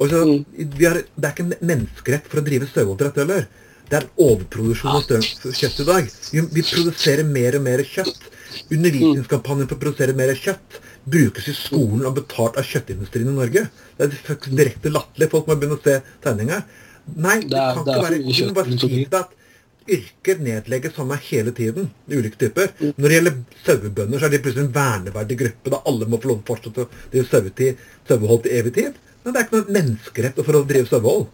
[0.01, 0.47] Mm.
[0.57, 3.49] det er ikke en menneskerett for å drive saueoppdrett heller.
[3.91, 6.11] Det er en overproduksjon av kjøtt i dag.
[6.31, 8.29] Vi, vi produserer mer og mer kjøtt.
[8.71, 10.79] Undervisningskampanjen for å produsere mer kjøtt
[11.11, 13.67] brukes i skolen og betalt av kjøttindustrien i Norge.
[13.99, 15.31] Det er direkte latterlig.
[15.33, 16.63] Folk må begynne å se tegninga.
[17.17, 19.37] Nei, det, kan ikke være Du må bare si at
[19.91, 21.91] yrker nedlegges samme hele tiden.
[22.09, 22.71] ulike typer.
[22.79, 22.93] Mm.
[22.97, 25.71] Når det gjelder sauebønder, så er de plutselig en verneverdig gruppe.
[25.71, 27.77] da Alle må få lov til å fortsette å drive
[28.09, 28.99] sauehold til evig tid.
[29.23, 31.29] Men det er ikke noe menneskerett for å drive sauehold.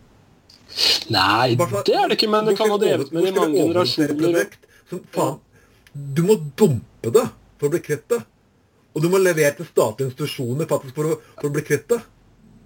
[1.14, 4.48] Nei, det er det ikke, men det kan ha drevet med i mange generasjoner.
[4.90, 5.38] Som Faen,
[6.16, 8.20] du må dumpe det for å bli kvitt det.
[8.96, 12.02] Og du må levere til statlige institusjoner faktisk for å, for å bli kvitt det.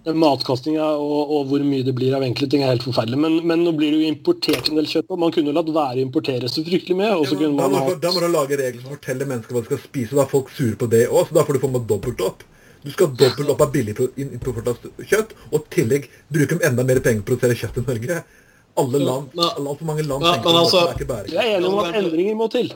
[0.01, 3.19] Matkastinga og, og, hvor mye det blir av enkle ting er helt forferdelig.
[3.21, 5.11] Men, men nå blir det jo importert en del kjøtt.
[5.13, 7.11] og Man kunne latt være å importere så fryktelig mye.
[7.11, 7.97] Ja, da, må, ha...
[8.01, 10.17] da, må, du lage regler som forteller mennesker hva de skal spise.
[10.17, 12.45] Da er folk sure på det òg, så da får du få med dobbelt opp.
[12.81, 13.93] Du skal dobbelt opp av billig
[14.25, 18.21] importert kjøtt, og i tillegg bruke enda mer penger på å produsere kjøtt i Norge.
[18.81, 21.57] Alle land, altfor mange land ja, tenker på altså- at det er ikke Jeg er
[21.59, 22.71] enig om at endringer må til.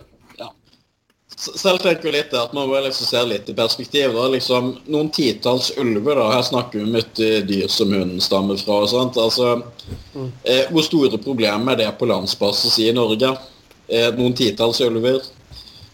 [1.35, 4.13] Selv tenker jeg litt at man må liksom se litt i perspektiv.
[4.15, 8.21] da, liksom Noen titalls ulver, da, her snakker vi om et eh, dyr som hunden
[8.23, 8.83] stammer fra.
[8.85, 9.57] og sånt, altså
[10.43, 13.33] eh, Hvor store problemer er det på landsbasis i Norge?
[13.87, 15.19] Eh, noen titalls ulver.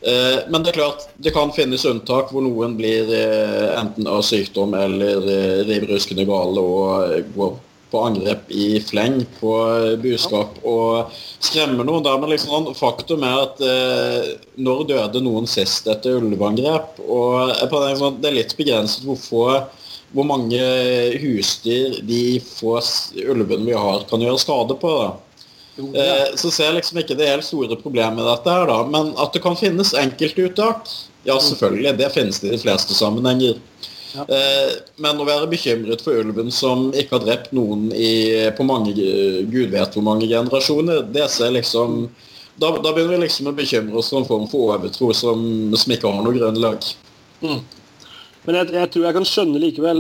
[0.01, 4.23] Eh, men det er klart, det kan finnes unntak hvor noen blir eh, enten av
[4.25, 7.51] sykdom eller eh, riv ruskende gale og går
[7.91, 11.11] på angrep i fleng på eh, buskap og
[11.43, 12.05] skremmer noen.
[12.05, 17.01] Da, men liksom, sånn, faktum er at eh, når døde noen sist etter ulveangrep?
[17.03, 19.45] Og liksom, det er litt begrenset hvor få
[20.11, 20.59] hvor mange
[21.21, 22.73] husdyr de få
[23.15, 24.95] ulvene vi har, kan gjøre skade på.
[25.79, 28.81] Eh, så ser jeg liksom ikke det helt store problemet med dette her, da.
[28.91, 30.91] Men at det kan finnes enkeltuttak,
[31.27, 31.95] ja selvfølgelig.
[32.01, 33.61] Det finnes det i de fleste sammenhenger.
[34.15, 34.71] Eh,
[35.01, 39.71] men å være bekymret for ulven som ikke har drept noen i, på mange gud
[39.71, 42.09] vet hvor mange generasjoner, det ser liksom
[42.59, 45.43] da, da begynner vi liksom å bekymre oss for en form for overtro som,
[45.73, 46.83] som ikke har noe grunnlag.
[48.47, 49.99] Men jeg, jeg tror jeg kan skjønne likevel,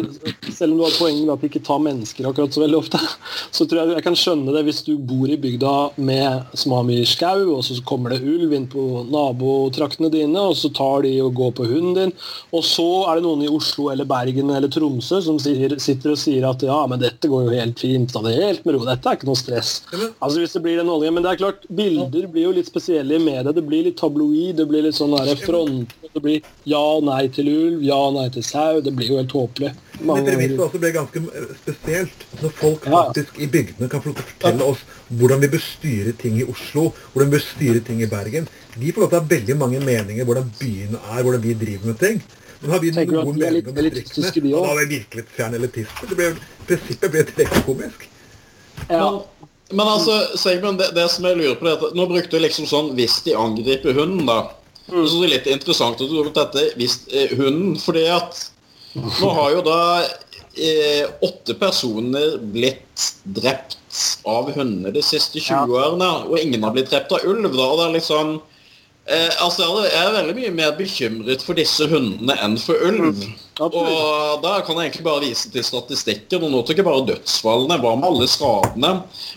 [0.49, 3.01] selv om du har poenget med at de ikke tar mennesker akkurat så veldig ofte,
[3.55, 6.55] så tror jeg jeg kan skjønne det hvis du bor i bygda med
[6.89, 11.13] mye skau, og så kommer det ulv inn på nabotraktene dine, og så tar de
[11.21, 12.15] og går på hunden din,
[12.55, 16.21] og så er det noen i Oslo eller Bergen eller Tromsø som sier, sitter og
[16.21, 19.05] sier at ja, men dette går jo helt fint, ta det helt med ro, dette
[19.05, 19.73] er ikke noe stress.
[19.93, 23.19] Altså hvis det blir den oljen, men det er klart, bilder blir jo litt spesielle
[23.19, 25.13] i media, det blir litt tabloid, det blir litt sånn
[25.45, 29.09] front, det blir ja og nei til ulv, ja og nei til sau, det blir
[29.11, 29.71] jo helt håpelig.
[30.01, 32.25] Men dere premisset også ble ganske eh, spesielt.
[32.41, 32.91] Når folk Ja.
[33.07, 37.31] faktisk i bygdene kan få fortelle oss hvordan vi bør styre ting i Oslo, hvordan
[37.31, 38.47] vi bør styre ting i Bergen.
[38.75, 41.91] De får lov til å ha veldig mange meninger hvordan byen er, hvordan vi driver
[41.91, 42.21] med ting.
[42.61, 44.97] Men har vi Tenker noen er litt meninger om distriktene, de og da er vi
[44.99, 46.09] virkelig fjern elitister.
[46.09, 46.31] Det ble,
[46.69, 48.07] prinsippet ble direkte komisk.
[48.89, 49.05] Ja.
[49.09, 49.21] Men,
[49.77, 52.67] men altså, Sigmund, det, det som jeg lurer på er at Nå brukte du liksom
[52.69, 54.39] sånn 'hvis de angriper hunden', da.
[54.91, 55.05] Mm.
[55.07, 58.49] Så det er litt interessant at du tok dette 'hvis eh, hunden', fordi at
[58.95, 59.79] nå har jo da
[60.57, 63.77] eh, åtte personer blitt drept
[64.27, 65.65] av hunder de siste 20 Ja.
[65.65, 67.51] årene, og ingen har blitt drept av ulv.
[67.55, 68.41] da, og det er liksom
[69.07, 73.15] eh, altså, Jeg er veldig mye mer bekymret for disse hundene enn for ulv.
[73.15, 73.33] Mm.
[73.61, 76.43] Og da kan jeg egentlig bare vise til statistikken.
[76.43, 77.79] Og nå tok jeg bare dødsfallene.
[77.81, 78.91] Hva med alle skadene?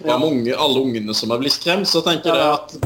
[0.04, 1.86] Hva med unge, alle ungene som er blitt skremt?
[1.90, 2.76] Så tenker jeg at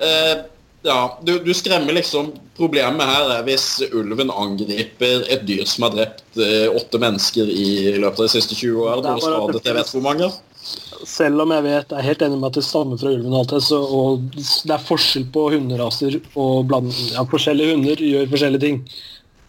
[0.00, 0.44] eh,
[0.82, 5.94] ja, du, du skremmer liksom Problemet her er hvis ulven angriper et dyr som har
[5.96, 9.04] drept eh, åtte mennesker i løpet av de siste 20 årene.
[9.04, 10.28] Det er bare det skadet jeg vet hvor mange.
[11.08, 13.38] Selv om jeg vet, jeg er helt enig med at det stammer fra ulven, og
[13.38, 18.28] alt det, så, og det er forskjell på hunderaser, og bland, ja, forskjellige hunder gjør
[18.34, 18.82] forskjellige ting.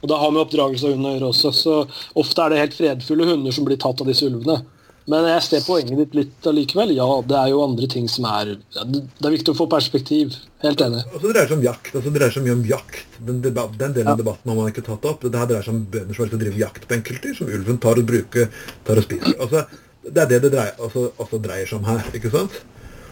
[0.02, 1.76] Og da har vi oppdragelse av hund å gjøre også, så
[2.24, 4.62] ofte er det helt fredfulle hunder som blir tatt av disse ulvene.
[5.10, 6.92] Men jeg ser poenget ditt litt allikevel.
[6.94, 10.36] Ja, det er jo andre ting som er Det det er viktig å få perspektiv.
[10.62, 11.02] Helt enig.
[11.14, 11.90] Og så dreier det seg om jakt.
[11.96, 13.00] altså det dreier seg mye om jakt.
[13.20, 14.24] Den, debat, den delen av Ja.
[14.24, 15.22] debatten har man ikke tatt opp.
[15.26, 17.48] Det her dreier seg om bønder som har lyst å drive jakt på enkeltdyr, som
[17.48, 18.50] ulven tar og bruker,
[18.86, 19.34] tar og spiser.
[19.42, 19.66] Altså,
[20.06, 22.52] det er det det dreier, altså, også dreier seg om her, ikke sant?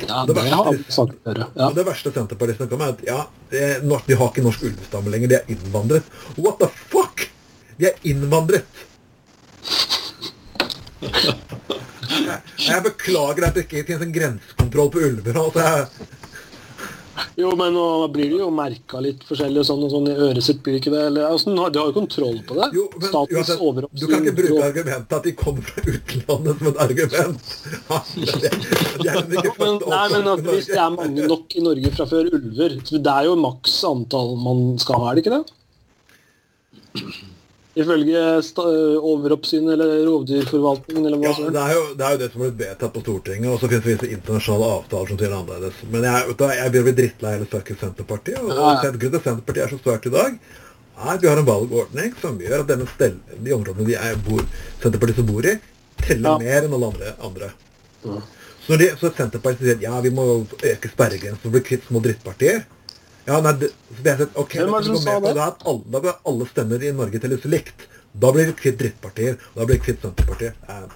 [0.07, 1.49] Ja, Det det verste- før.
[1.57, 1.69] Ja.
[1.75, 5.35] Det verste Senterpartiet snakker om, er at ja, de har ikke norsk ulvestamme lenger, de
[5.35, 6.03] er innvandret.
[6.37, 7.25] What the fuck?!
[7.77, 8.65] De er innvandret!
[10.99, 15.37] Jeg, jeg beklager at det ikke finnes en grensekontroll på ulver.
[15.39, 16.07] Altså,
[17.39, 20.61] Jo, men nå blir det jo merka litt forskjellig sånn og sånn i øret sitt,
[20.63, 21.01] blir ikke det?
[21.09, 22.69] Eller, altså, de har jo kontroll på det.
[22.75, 26.69] jo, men Statens uansett, du kan ikke bruke argumentet at de kommer fra utlandet som
[26.71, 27.49] et argument.
[28.99, 32.05] Det, er jo Men, nei, men at Hvis det er mange nok i Norge fra
[32.09, 35.43] før ulver så Det er jo maks antall man skal ha, er det ikke det?
[37.79, 38.65] Ifølge sta-
[39.09, 42.55] overoppsynet eller rovdyrforvaltningen eller hva Ja, det er, jo, det er jo det som er
[42.63, 45.83] vedtatt på Stortinget, og så finnes det visse internasjonale avtaler som sier det annerledes.
[45.93, 48.41] Men jeg, du, jeg begynner å bli drittlei hele fuckings Senterpartiet.
[48.41, 48.91] Og, Ja, og ja.
[48.95, 50.39] grunnen til Senterpartiet er så svært i dag,
[50.99, 54.17] er at vi har en valgordning som gjør at denne stel, de områdene vi er,
[54.25, 54.43] bor,
[54.83, 55.55] Senterpartiet som bor i,
[56.03, 56.37] teller Ja.
[56.41, 57.13] mer enn alle andre.
[57.29, 57.51] andre.
[58.03, 58.17] Så,
[58.73, 61.87] når de, så Senterpartiet sier at ja, vi må øke sperregrensen for å bli kvitt
[61.87, 62.65] små drittpartier.
[63.29, 63.69] Ja, nei, det,
[64.01, 65.35] det er sånn, ok, Hvem er det som sa det?
[65.37, 67.87] det at alle, da blir alle stemmer i Norge telles likt.
[68.19, 70.55] Da blir vi kvitt drittpartier, og da blir vi kvitt Senterpartiet.
[70.65, 70.87] Eh,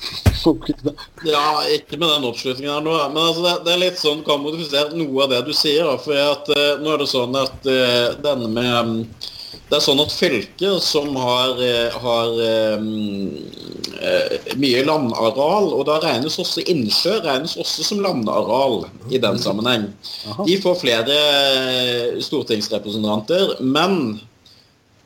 [1.33, 2.95] Ja, ikke med den oppslutningen her nå.
[3.13, 5.85] Men altså, det, det er litt sånn kan modifisere noe av det du sier.
[5.85, 8.97] da, For at, eh, nå er det sånn at uh, denne med mm,
[9.69, 12.81] Det er sånn at fylker som har, eh, har eh,
[14.59, 19.87] mye landareal, og da regnes også innsjø regnes også som landareal i den sammenheng.
[20.45, 24.19] De får flere eh, stortingsrepresentanter, men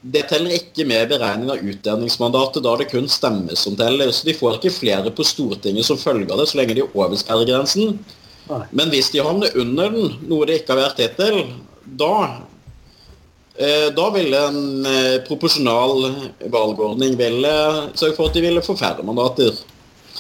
[0.02, 4.12] det teller ikke med beregning av utdanningsmandatet, da det kun stemmer som teller.
[4.14, 6.94] Så de får ikke flere på Stortinget som følge av det, så lenge de er
[6.96, 7.98] over sperregrensen.
[8.48, 11.42] Men hvis de havner under den, noe de ikke har vært hittil,
[12.00, 12.14] da
[13.98, 16.04] da ville en eh, proporsjonal
[16.54, 17.54] valgordning ville
[17.98, 19.56] sørge for at de ville få færre mandater.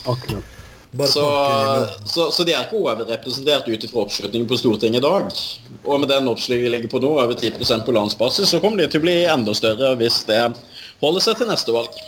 [0.05, 0.53] Akkurat.
[0.91, 1.23] Bare Så,
[2.05, 5.27] så, så de er ikke overrepresentert ut ifra oppslutningen på Stortinget i dag.
[5.83, 8.87] Og med den oppslutningen vi ligger på nå, over 10% på landsbasis, så kommer de
[8.89, 10.39] til å bli enda større hvis det
[11.03, 11.99] holder seg til neste valg.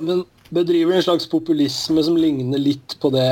[0.00, 0.22] Men
[0.54, 3.28] bedriver en slags populisme som ligner litt på det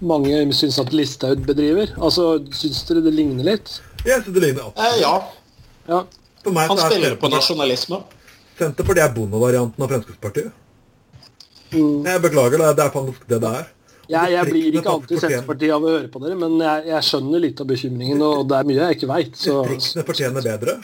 [0.00, 1.92] mange syns at Listhaug bedriver?
[2.00, 3.76] Altså, Syns dere det ligner litt?
[4.06, 4.88] Jeg synes det ligner absolutt.
[4.88, 5.16] Eh, ja,
[5.88, 6.06] Ja.
[6.48, 8.00] For meg han er spiller på nasjonalisme.
[8.58, 10.64] Senterpartiet er bondevarianten av Fremskrittspartiet.
[11.68, 12.06] Mm.
[12.08, 13.66] Jeg beklager, det, det er faktisk det det er.
[14.08, 17.60] Jeg, jeg blir ikke anti-Senterpartiet av å høre på dere, men jeg, jeg skjønner litt
[17.60, 19.34] av bekymringen, og det er mye jeg ikke veit.
[19.36, 20.76] Distriktene fortjener bedre.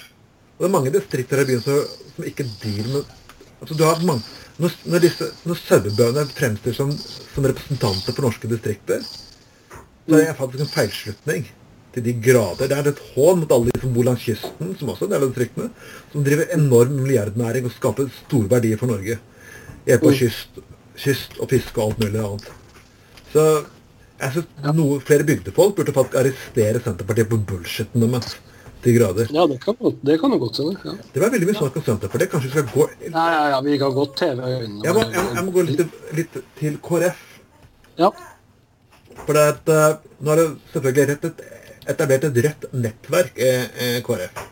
[0.55, 3.21] Og det er mange distrikter i byen som, som ikke dealer med
[3.65, 4.23] altså du har mange,
[4.61, 6.91] Når, når, disse, når sauebøndene fremstår som,
[7.33, 11.49] som representanter for norske distrikter, så er det faktisk en feilslutning
[11.95, 12.69] til de grader.
[12.71, 15.15] Det er et hån mot alle de som bor langs kysten, som også er en
[15.15, 15.71] del av distriktene,
[16.13, 19.21] som driver enorm milliardnæring og skaper store verdier for Norge.
[19.89, 20.61] Hjelp av kyst,
[21.05, 22.51] kyst og fiske og alt mulig annet.
[23.35, 23.45] Så
[24.21, 28.37] jeg synes noe, flere bygdefolk burde faktisk arrestere Senterpartiet på bullshitten deres
[28.85, 29.29] de grader.
[29.33, 30.77] ja, det kan, det kan jo godt hende.
[30.85, 30.93] Ja.
[31.15, 32.31] Det var veldig mye snakk om Senterpartiet.
[32.33, 34.83] Kanskje vi skal gå Ja, ja, ja, vi kan godt TV øynene.
[34.85, 37.23] Jeg må, jeg, jeg må gå litt, litt til KrF.
[37.99, 38.11] Ja.
[39.23, 41.43] For det et, eh, nå er det selvfølgelig rett et,
[41.91, 44.45] etablert et rødt nettverk, eh, eh, KrF.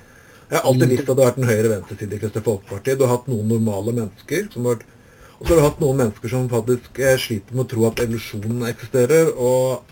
[0.53, 2.97] Jeg har alltid visst at det har vært en høyre-venstreside i Kristelig Folkeparti.
[2.97, 4.91] Du har hatt noen normale mennesker, som har, vært
[5.43, 8.03] og så har du hatt noen mennesker som faktisk eh, sliter med å tro at
[8.05, 9.33] evolusjonen eksisterer.
[9.35, 9.83] og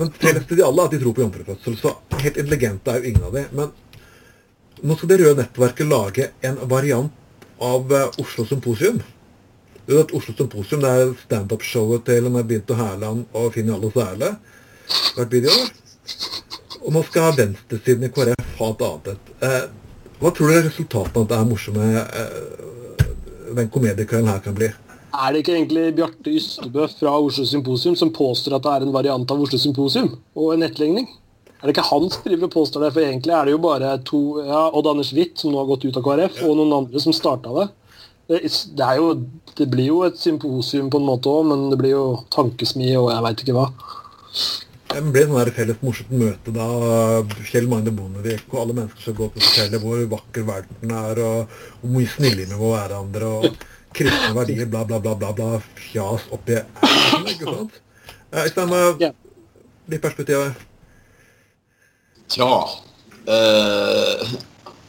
[0.00, 1.76] men felles til de alle at de tror på jomfrufødsel.
[1.76, 3.42] Så helt intelligente er jo ingen av de.
[3.52, 3.74] Men
[4.80, 7.12] nå skal det røde nettverket lage en variant
[7.60, 9.02] av eh, Oslo Symposium.
[9.86, 14.36] Du vet, Oslo Symposium det er standup-showet til Binte Hærland og Finn Jarle Sæle
[15.16, 15.74] hvert videoer.
[16.86, 19.30] Og nå skal venstresiden i KrF ha et annet et.
[19.46, 19.62] Eh,
[20.20, 23.06] hva tror du resultatet av det er morsomme eh,
[23.56, 24.70] den komediekvelden her kan bli?
[25.16, 28.94] Er det ikke egentlig Bjarte Ystebø fra Oslo Symposium som påstår at det er en
[28.94, 31.08] variant av Oslo Symposium og en etterligning?
[31.56, 32.92] Er det ikke han som driver og påstår det?
[32.94, 35.86] For egentlig er det jo bare to ja, Odd Anders Witt, som nå har gått
[35.88, 37.66] ut av KrF, og noen andre som starta det.
[38.26, 38.40] Det,
[38.76, 39.08] det, er jo,
[39.56, 43.08] det blir jo et symposium på en måte òg, men det blir jo tankesmi og
[43.14, 43.66] jeg veit ikke hva.
[44.92, 46.66] Det ble sånn her felles morsomt møte da
[47.50, 51.20] Kjell Magne Bondevik og alle mennesker skal gå opp og fortelle hvor vakker verden er,
[51.26, 55.32] og hvor mye snille vi må være hverandre, og kristne verdier, bla, bla, bla, bla,
[55.36, 55.48] bla,
[55.88, 57.80] fjas oppi æren, ikke sant?
[58.32, 59.10] Eh, Øystein, hva- Ja.
[59.90, 60.54] ditt perspektiv her?
[62.28, 62.46] Tja
[63.28, 64.36] uh,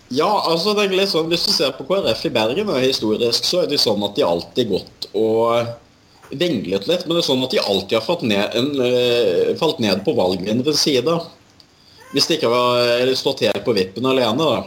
[0.10, 3.44] Ja, altså det er litt sånn, Hvis du ser på KrF i Bergen og historisk,
[3.46, 5.68] så er det sånn at de alltid gått og
[6.32, 7.06] vinglet litt.
[7.08, 10.16] Men det er sånn at de alltid har falt ned, en, eh, falt ned på
[10.18, 11.20] valgvinnerens side.
[12.14, 14.66] Hvis de ikke har eller stått helt på vippen alene, da.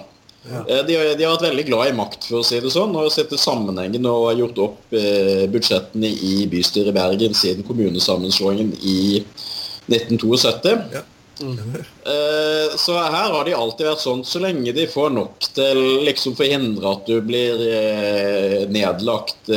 [0.50, 0.82] Ja.
[0.82, 3.02] De, har- de har vært veldig glad i makt, for å si det sånn, og
[3.04, 8.72] har sett sammenhengende og har gjort opp eh, budsjettene i bystyret i Bergen siden kommunesammenslåingen
[8.80, 9.22] i
[9.90, 10.76] 1972.
[10.94, 11.02] Ja.
[11.42, 11.58] Mm.
[12.04, 16.34] Eh, Så her har de alltid vært sånn så lenge de får nok til liksom
[16.36, 19.48] forhindre at du blir eh, nedlagt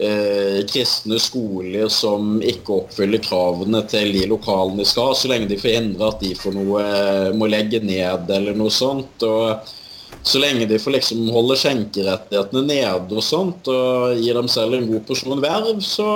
[0.00, 5.60] eh, kristne skoler som ikke oppfyller kravene til de lokalene de skal, så lenge de
[5.60, 9.26] forhindrer at de får noe, eh, må legge ned eller noe sånt.
[9.26, 9.76] og
[10.22, 14.88] så lenge de får liksom holde skjenkerettighetene nede og sånt, og gir dem selv en
[14.90, 16.08] god porsjon verv, så,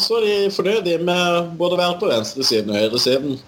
[0.00, 3.38] så er de fornøyde med både å være på venstresiden og høyresiden.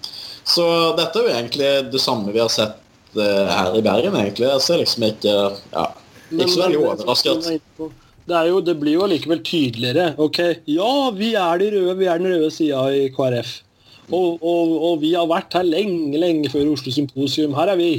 [0.49, 0.65] Så
[0.97, 2.79] dette er jo egentlig det samme vi har sett
[3.19, 4.49] eh, her i Bergen, egentlig.
[4.49, 5.35] Jeg ser liksom ikke
[5.75, 5.85] ja,
[6.33, 7.51] ikke så veldig overrasket.
[8.29, 10.11] Det, er jo, det blir jo allikevel tydeligere.
[10.21, 10.39] Ok,
[10.69, 13.55] ja, vi er de røde, vi er den røde sida i KrF.
[14.09, 17.53] Og, og, og vi har vært her lenge, lenge før Oslo Symposium.
[17.57, 17.91] Her er vi.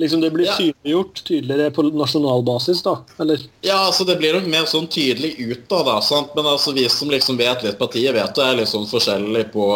[0.00, 0.54] Liksom Det blir Ja.
[0.56, 2.96] synliggjort tydeligere på nasjonal basis, da.
[3.20, 3.42] Eller?
[3.62, 6.00] Ja, altså Det blir nok mer sånn tydelig ut da.
[6.00, 6.32] sant?
[6.34, 9.68] Men altså vi som liksom vet litt partiet, vet det er litt sånn forskjellig på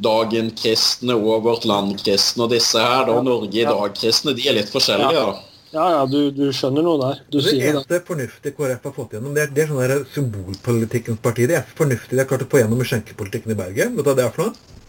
[0.00, 3.04] Dagen kristne og Vårt Land-kristne og disse her.
[3.06, 4.34] da, Norge i dag-kristne.
[4.34, 5.12] De er litt forskjellige.
[5.12, 5.26] Ja.
[5.26, 5.49] da.
[5.70, 7.20] Ja, ja, du, du skjønner noe der.
[7.30, 11.46] Du Det eneste fornuftige KrF har fått gjennom, det er, det er sånn symbolpolitikkens parti.
[11.46, 13.94] Det er fornuftig de har klart å få gjennom i skjenkepolitikken i Bergen.
[13.94, 14.80] Vet du hva det er for noe?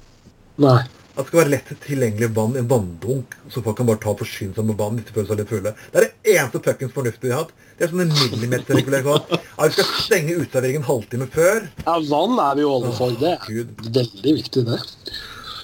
[0.65, 0.79] Nei.
[1.11, 4.13] At det skal være lett tilgjengelig vann i en vanndunk, så folk kan bare ta
[4.13, 5.73] og forsyne seg med vann hvis de føler seg litt fulle.
[5.91, 7.51] Det er det eneste fuckings fornuftige de har hatt.
[7.77, 9.27] Det er sånn en millimeterregulering sånn.
[9.35, 11.67] Ja, vi skal stenge uteserveringen en halvtime før.
[11.83, 13.17] Ja, vann er vi jo alle for.
[13.21, 14.79] Det er veldig viktig, det.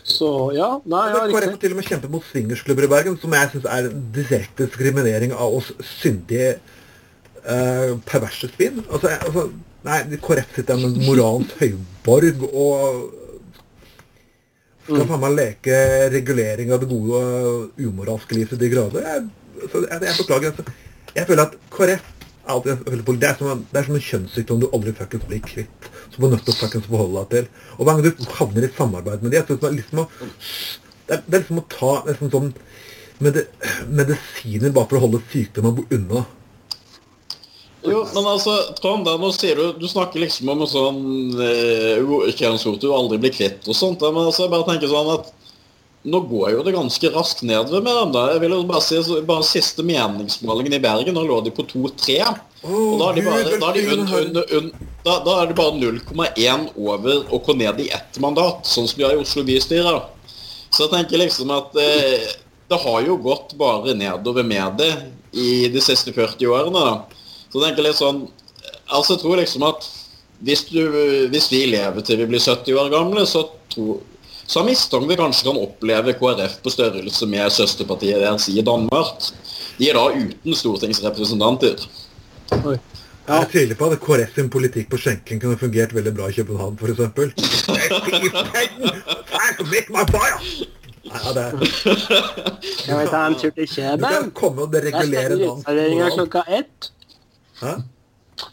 [0.08, 1.36] Så ja, nei, ja, riktig.
[1.36, 5.34] KrF til og med kjempet mot swingersklubber i Bergen, som jeg syns er direkte diskriminering
[5.36, 6.54] av oss syndige
[7.44, 8.80] eh, perverse spinn.
[8.88, 9.48] Altså, altså,
[9.88, 13.02] nei, KrF sitter med moralens høyborg og
[14.88, 15.78] skal faen meg leke
[16.14, 19.04] regulering av det gode og umoralske liv til de grader.
[19.04, 19.26] Jeg,
[19.68, 20.54] så jeg, jeg beklager.
[20.54, 20.78] Altså.
[21.18, 22.14] Jeg føler at KrF
[22.48, 22.86] alltid
[23.20, 25.90] det, er som det er som en kjønnssykdom du aldri fuckings blir kvitt.
[26.18, 27.66] Som du er nødt til å fuckings forholde deg til.
[27.78, 30.08] Og hver gang du havner i samarbeid med dem, det er liksom
[31.08, 32.50] det det er liksom å ta liksom sånn
[33.24, 33.44] medi
[33.88, 36.26] medisiner bare for å holde sykdommen unna.
[37.88, 40.98] Jo, men altså, Tom, da, nå sier du Du snakker liksom om en sånn
[41.40, 42.02] eh,
[42.82, 44.02] du aldri blir kvitt og sånt.
[44.02, 45.30] Men altså, jeg bare tenker sånn at
[46.08, 48.12] nå går jo det ganske raskt nedover med dem.
[48.16, 48.26] da.
[48.32, 52.22] Jeg vil jo bare si bare Siste meningsmålingen i Bergen, nå lå de på 2-3.
[52.64, 54.70] Og da er de bare, da er de un, un, un,
[55.04, 59.00] da, da er det bare 0,1 over å gå ned i ett mandat, sånn som
[59.00, 60.00] de har i Oslo bystyre.
[60.72, 62.28] Så jeg tenker liksom at eh,
[62.72, 64.92] det har jo gått bare nedover med det
[65.36, 66.88] i de siste 40 årene.
[66.88, 67.28] da.
[67.52, 68.28] Så jeg tenker litt sånn
[68.88, 69.84] Altså, jeg tror liksom at
[70.48, 70.80] hvis, du,
[71.28, 73.42] hvis vi lever til vi blir 70 år gamle, så,
[73.74, 73.98] tror,
[74.48, 79.28] så har mistanke vi kanskje kan oppleve KrF på størrelse med søsterpartiet deres i Danmark.
[79.78, 81.76] De er da uten stortingsrepresentanter.
[82.64, 82.78] Oi.
[83.28, 86.78] Jeg tviler på at KrF sin politikk på skjenking kunne fungert veldig bra i København,
[86.80, 86.98] f.eks.
[91.08, 91.52] Ja, det er,
[92.88, 94.32] Jeg vet en tur til Kjeben.
[94.36, 95.68] komme og deregulere dansk
[96.18, 96.90] klokka ett.
[97.62, 97.74] Hæ?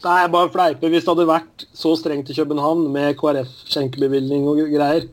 [0.05, 0.89] Nei, jeg bare fleiper.
[0.93, 5.05] Hvis det hadde vært så strengt i København med KrF-skjenkebevilgning og greier,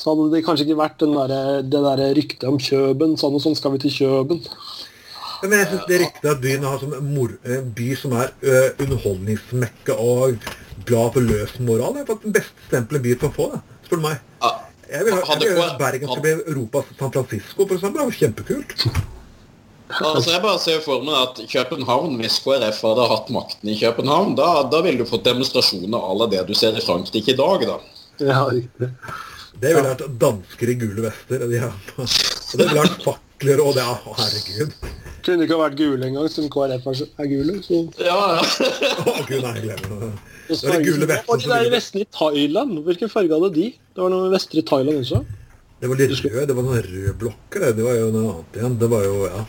[0.00, 3.18] så hadde det kanskje ikke vært den der, det der ryktet om Kjøben.
[3.20, 4.40] Sånn og sånn skal vi til Kjøben.
[4.40, 8.16] Ja, Men jeg synes det er riktig at byen har som mor, en by som
[8.20, 8.32] er
[8.80, 10.50] underholdningsmekke og
[10.88, 11.94] glad for løs moral.
[11.94, 14.26] Det er faktisk den beste stempelet byen kan få, da, spør du meg.
[14.90, 15.38] Jeg vil ha
[15.68, 18.00] at Bergen skal bli Europas San Francisco, for eksempel.
[18.00, 18.86] Det var kjempekult.
[19.90, 24.36] Altså, jeg bare ser for meg at København, hvis KrF hadde hatt makten i København,
[24.38, 27.66] da, da ville du fått demonstrasjoner à la det du ser i Frankrike i dag,
[27.66, 27.78] da.
[28.22, 28.90] Ja, riktig.
[29.60, 31.44] Det ville vært dansker i gule vester.
[31.44, 33.84] og De har, og det ville vært fakler og det.
[33.84, 34.76] Å, herregud.
[35.26, 37.58] Kunne ikke ha vært gule engang, siden KrF er, gule.
[37.66, 37.82] Så.
[38.00, 38.70] Ja, ja.
[39.04, 40.10] Å, gud, nei, glemmer det.
[40.50, 43.52] Det var de gule Og vestene de der i vestene i Thailand, hvilken farge hadde
[43.58, 43.68] de?
[43.76, 45.22] Det var noen vester i Thailand også.
[45.80, 46.42] Det var litt rød.
[46.48, 47.62] Det var noen røde blokker.
[47.66, 47.76] Det.
[47.78, 48.80] det var jo noe annet igjen.
[48.80, 49.44] Det var jo, ja.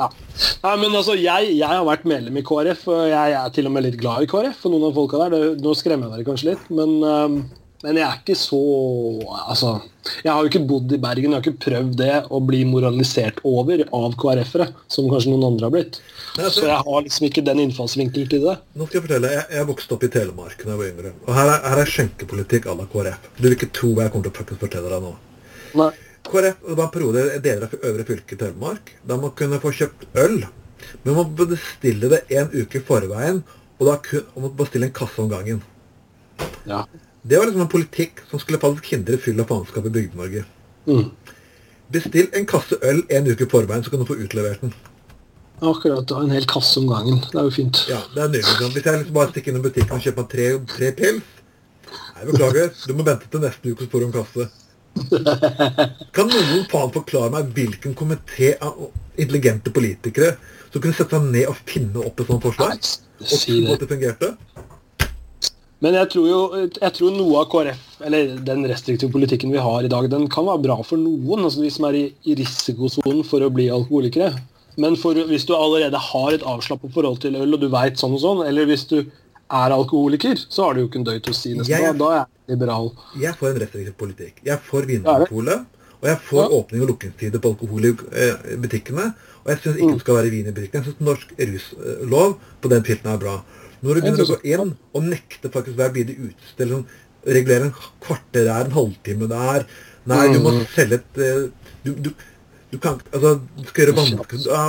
[0.00, 0.08] Ja.
[0.62, 3.74] Nei, men altså, jeg, jeg har vært medlem i KrF, og jeg, er til og
[3.74, 4.62] med litt glad i KrF.
[4.64, 7.36] For noen av folka der, det, Nå skremmer jeg dere kanskje litt, men, øhm,
[7.82, 8.58] men jeg er ikke så
[9.42, 9.72] Altså,
[10.22, 13.40] jeg har jo ikke bodd i Bergen, jeg har ikke prøvd det å bli moralisert
[13.48, 15.98] over av KrF-ere, som kanskje noen andre har blitt.
[16.36, 18.56] Nei, altså- Så jeg har liksom ikke den innfallsvinkelen til det.
[18.76, 19.32] Nå skal jeg fortelle.
[19.32, 21.12] Jeg, jeg vokste opp i Telemark da jeg var yngre.
[21.26, 23.28] Og her er, her er skjenkepolitikk à la KrF.
[23.36, 25.14] Du vil ikke tro hva jeg kommer til å faktisk fortelle deg nå.
[25.82, 25.90] Nei.
[26.22, 29.72] KrF det var en periode i deler av øvre fylke Telemark da man kunne få
[29.74, 30.44] kjøpt øl.
[31.04, 33.42] Men man bestille det en uke i forveien,
[33.80, 35.62] og da kun, og man bestille en kasse om gangen.
[36.66, 36.84] Ja.
[37.22, 40.44] Det var liksom en politikk som skulle faktisk hindre fyll og faenskap i Bygde-Norge.
[40.90, 41.10] Mm.
[41.92, 44.72] Bestill en kasse øl en uke i forveien, så kan du få utlevert den.
[45.62, 46.08] Akkurat.
[46.08, 47.20] da, En hel kasse om gangen.
[47.30, 47.84] Det er jo fint.
[47.88, 48.72] Ja, det er nydelig.
[48.74, 51.38] Hvis jeg liksom bare stikker innom butikken og kjøper meg tre, tre pils
[51.92, 52.72] Nei, beklager.
[52.88, 54.48] Du må vente til neste uke, så får du en kasse.
[56.16, 60.34] Kan noen faen forklare meg hvilken komité av intelligente politikere
[60.72, 62.90] som kunne sette seg ned og finne opp et sånt forslag?
[63.22, 64.32] Og tro at det fungerte?
[65.82, 69.82] Men jeg tror jo jeg tror noe av KrF, eller den restriktive politikken vi har
[69.82, 73.24] i dag, den kan være bra for noen, altså de som er i, i risikosonen
[73.26, 74.30] for å bli alkoholikere.
[74.80, 78.14] Men for, hvis du allerede har et avslappet forhold til øl, og du veit sånn
[78.16, 81.34] og sånn, eller hvis du er alkoholiker, så har du jo ikke en døyt å
[81.36, 81.74] si nesten.
[81.74, 82.92] Jeg- Da, da er jeg liberal.
[83.20, 84.40] Jeg får en restriktiv politikk.
[84.46, 85.66] Jeg får Vinmonopolet.
[86.02, 86.48] Og jeg får Ja.
[86.58, 89.14] åpning og lukkingstider på alkohol i eh, butikkene.
[89.44, 90.82] Og jeg syns ikke det skal være vin i butikkene.
[90.82, 93.36] Jeg syns norsk ruslov på den filten er bra.
[93.82, 96.84] Når du begynner å gå inn og nekte faktisk hver bidige utested, sånn,
[97.26, 99.66] regulere en kvarter der, en halvtime der
[100.10, 100.66] Nei, du må Mm.
[100.74, 101.48] selge et eh,
[101.84, 102.10] du, du,
[102.72, 104.64] du kan Altså, du skal gjøre vanskelig ja,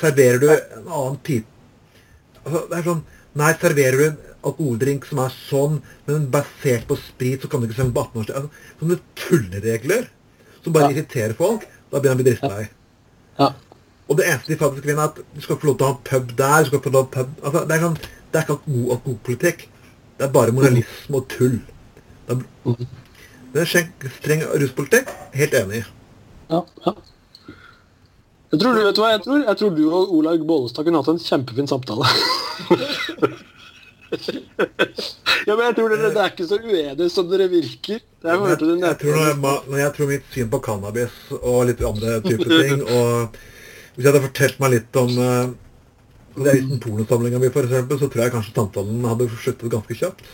[0.00, 1.46] Serverer du en annen type
[2.44, 3.02] Altså, det er sånn
[3.38, 5.74] Nei, serverer du en alkoholdrink som er sånn,
[6.08, 8.36] men basert på sprit, så kan du ikke selge på 18-årsdag.
[8.38, 8.50] Altså,
[8.80, 10.06] sånne tulleregler
[10.64, 10.94] som bare Ja.
[10.96, 11.66] irriterer folk.
[11.92, 12.68] Da begynner han å bli drittlei.
[13.38, 13.48] Ja.
[14.08, 15.98] Og det eneste de faktisk vil, er at du skal få lov til å ha
[16.10, 16.62] pub der.
[16.62, 17.98] du skal få lov til å ha pub altså, Det er sånn,
[18.28, 19.68] det er ikke god alkoholpolitikk.
[20.18, 21.58] Det er bare moralisme og tull.
[22.28, 22.88] Det er,
[23.52, 23.68] det er
[24.16, 25.12] streng ruspolitikk.
[25.36, 25.84] Helt enig.
[26.48, 26.96] Ja, ja.
[28.48, 31.10] Jeg tror, du, vet hva, jeg, tror, jeg tror du og Olaug Bollestad kunne hatt
[31.12, 32.08] en kjempefin samtale.
[35.44, 38.00] ja, men jeg tror dere, Det er ikke så uenige som dere virker.
[38.00, 38.58] Jeg Jeg, jeg,
[39.02, 39.36] tror når, jeg,
[39.68, 43.36] når jeg tror mitt syn på cannabis og litt andre typer ting og
[43.98, 45.48] Hvis jeg hadde fortalt meg litt om uh,
[46.38, 50.28] den pornosamlinga mi, f.eks., så tror jeg kanskje samtalen hadde sluttet ganske kjapt.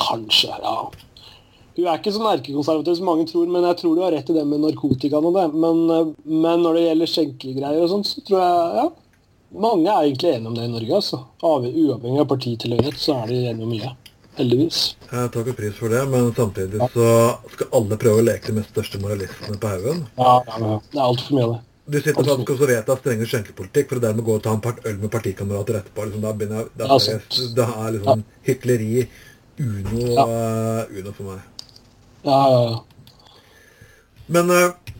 [0.00, 0.76] Kanskje, ja.
[1.76, 4.38] Hun er ikke så erkekonservativ som mange tror, men jeg tror du har rett i
[4.38, 5.46] det med narkotikaen og det.
[5.52, 8.88] Men, eh, men når det gjelder skjenkegreier og sånt, så tror jeg ja,
[9.68, 10.98] mange er egentlig enige om det i Norge.
[11.02, 11.22] altså.
[11.44, 13.94] Uavhengig av partitilhørighet så er de enige om mye.
[14.40, 14.82] Heldigvis.
[15.10, 17.08] Jeg tar ikke pris for det, men samtidig så
[17.52, 20.06] skal alle prøve å leke de mest største moralistene på haugen.
[20.16, 20.78] Ja, ja, ja.
[20.92, 21.66] Det er altfor mye av det.
[21.86, 24.84] Du sitter og skal vedta strengere skjenkepolitikk for å dermed gå og ta en part
[24.86, 26.06] øl med partikamerater etterpå.
[26.06, 28.90] Liksom, da begynner jeg, da, er, Ja, det er liksom hykleri
[29.60, 31.66] uno, uh, uno for meg.
[32.26, 33.38] Ja, ja, ja.
[34.30, 34.92] Men uh,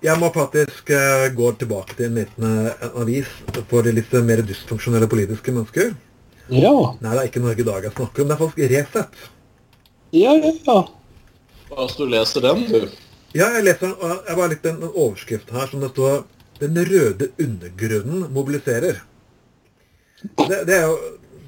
[0.00, 3.28] jeg må faktisk uh, gå tilbake til en liten uh, avis
[3.68, 5.92] for de litt mer dysfunksjonelle politiske mennesker.
[6.50, 9.20] Ja, Nei, det er ikke Norge i dag jeg snakker om, det er faktisk Resett.
[10.16, 10.54] ja, ja.
[10.66, 10.80] ja.
[11.70, 13.09] Hva har du leser den, du?
[13.30, 16.24] Ja, jeg leser jeg bare likte en, overskrift her som det står
[16.60, 19.00] 'Den røde undergrunnen mobiliserer'.
[20.48, 20.98] Det, det er jo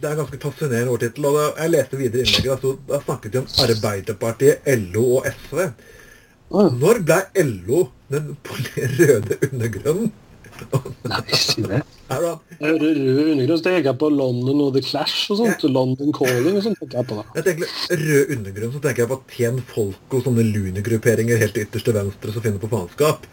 [0.03, 1.26] det er en ganske fascinerende overtittel.
[1.26, 2.53] og Jeg leste videre innlegget.
[2.53, 5.59] Altså, da snakket de om Arbeiderpartiet, LO og SV.
[6.51, 8.37] Når ble LO den
[8.99, 10.12] røde undergrunnen?
[11.13, 11.83] Nei, si det.
[12.13, 12.83] Det- Rød
[13.33, 15.63] undergrunn, så tenker jeg på London og The Clash og sånt.
[15.73, 17.25] London Calling og sånt tenker jeg på det.
[17.39, 21.97] Jeg tenker Rød undergrunn, så tenker jeg på Tjen Folk og sånne lunegrupperinger helt til
[21.97, 23.25] venstre som finner på faenskap.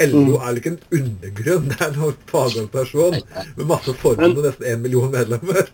[0.00, 3.20] LO er ikke en undergrunn, det er en fagorganisasjon
[3.60, 5.68] med masse forbund og nesten én million medlemmer.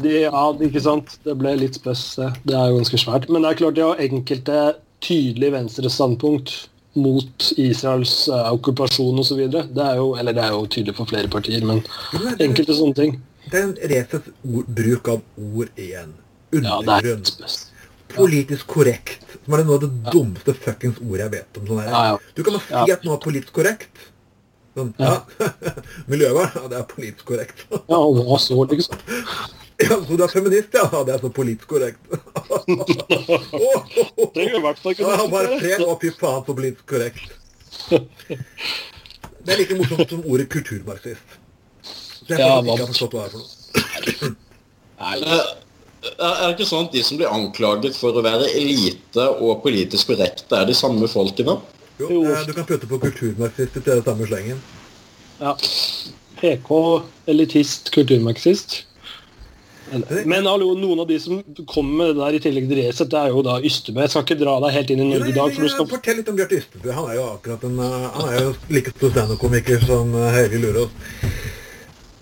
[0.00, 1.16] De, ja, ikke sant.
[1.24, 2.04] Det ble litt spøss.
[2.20, 2.28] det.
[2.46, 3.26] Det er jo ganske svært.
[3.28, 4.60] Men det er klart de har enkelte
[5.02, 6.68] tydelige venstrestandpunkt
[6.98, 9.44] mot Israels uh, okkupasjon osv.
[9.50, 11.82] Det er jo eller det er jo tydelig for flere partier, men
[12.42, 13.18] enkelte sånne ting.
[13.50, 16.14] Det er en ord, bruk av ord igjen.
[16.50, 17.26] Ja, er Undergrunn.
[17.40, 17.50] Ja.
[18.10, 19.26] Politisk korrekt.
[19.44, 21.66] Som er det noe av det dummeste fuckings ordet jeg vet om.
[21.68, 21.90] Sånn her.
[21.90, 22.16] Ja, ja.
[22.34, 22.96] Du kan bare si Ja.
[22.96, 24.02] at noe er politisk korrekt.
[24.74, 25.20] Sånn, ja.
[26.10, 27.64] Miljøvern, ja, det er politisk korrekt.
[27.70, 28.98] Ja, hva så, liksom.
[29.80, 30.84] Ja, så du er feminist, ja?
[31.04, 32.00] Det er så politisk korrekt.
[34.34, 37.26] Det er i hvert fall ikke noe bare fred og fy faen så politisk korrekt.
[39.40, 41.38] Det er like morsomt som ordet kulturmarxist.
[41.86, 44.36] Så jeg Ja, ikke har forstått hva det er for noe.
[45.00, 45.16] Nei,
[46.00, 49.58] Eh, Er det ikke sånn at de som blir anklaget for å være elite og
[49.60, 51.58] politisk korrekte, er de samme folkene?
[52.00, 52.22] Jo, Jo.
[52.24, 54.62] eh, du kan putte på kulturmarxist i det samme slengen.
[55.42, 55.52] Ja.
[56.40, 58.78] PK, elitist, kulturmarxist.
[59.90, 63.20] Men hallo, noen av de som kommer med det der i tillegg til Resett, det
[63.20, 64.04] er jo da Ystebø.
[64.04, 65.54] Jeg skal ikke dra deg helt inn i Norge i dag.
[65.54, 65.88] for du skal...
[65.90, 66.92] Fortell litt om Bjarte Ystebø.
[66.96, 70.62] Han er jo akkurat en eh, Han er jo like stor standup-komiker som eh, Helge
[70.62, 70.92] Lurås.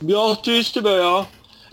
[0.00, 1.16] Bjarte Ystebø, ja.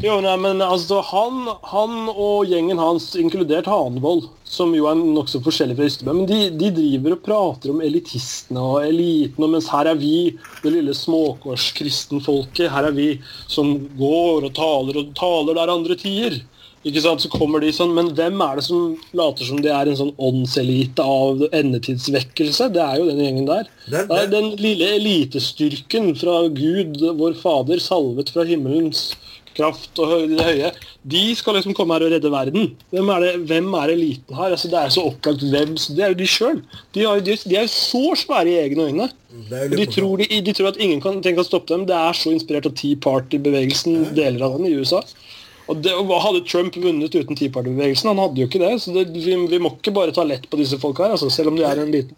[0.04, 5.40] Jo, nei, men altså, han, han og gjengen hans, inkludert Hanvold, som jo er nokså
[5.46, 9.70] forskjellig fra Ystebø, men de, de driver og prater om elitistene og eliten, og mens
[9.72, 10.34] her er vi,
[10.66, 13.08] det lille småkårskristenfolket, her er vi
[13.48, 16.42] som går og taler og taler der andre tier.
[16.86, 19.90] Ikke sant, så kommer de sånn, Men hvem er det som later som det er
[19.90, 22.68] en sånn åndselite av endetidsvekkelse?
[22.76, 23.66] Det er jo den gjengen der.
[23.90, 29.16] Det er- Det er den lille elitestyrken fra Gud, vår Fader, salvet fra himmelens
[29.56, 30.72] kraft og det høye.
[31.16, 32.72] De skal liksom komme her og redde verden.
[32.94, 34.56] Hvem er, det, hvem er eliten her?
[34.56, 36.64] Altså, det er så opplagt hvem Det er jo de sjøl.
[36.96, 39.10] De, de, de er jo så svære i egne øyne.
[39.36, 41.86] Og de tror, de tror at ingen kan, kan stoppe dem.
[41.90, 45.02] Det er så inspirert av Tea Party-bevegelsen, deler av den i USA.
[45.66, 48.12] Og det, og Hadde Trump vunnet uten tipartibevegelsen?
[48.12, 48.72] Han hadde jo ikke det.
[48.84, 51.50] så det, vi, vi må ikke bare ta lett på disse folka her, altså, selv
[51.50, 52.14] om de er en liten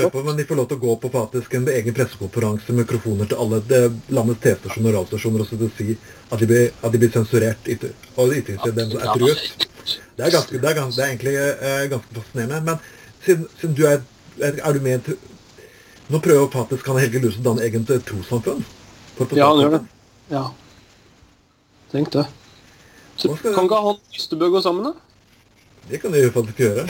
[0.00, 3.28] løpe, men de får lov til å gå på faktisk en egen pressekonferanse med mikrofoner
[3.28, 3.82] til alle det,
[4.16, 5.98] landets TV-stasjoner og radiostasjoner og så til å si
[6.32, 9.68] at de blir, at de blir sensurert ytter, og ytringsfriheten er truet.
[10.16, 12.62] Det er, ganske, det er, ganske, det er egentlig eh, ganske fascinerende.
[12.64, 14.00] Men siden, siden du er,
[14.40, 15.20] er, du med til,
[16.06, 18.60] Nå prøver faktisk han Helge Lusen å danne eget trossamfunn.
[19.34, 19.80] Ja, han gjør det.
[20.30, 20.42] Ja.
[21.90, 22.28] Tenk det.
[23.16, 24.92] Så, kan ikke han og Ystebø gå sammen, da?
[25.90, 26.86] Det kan de jo faktisk gjøre.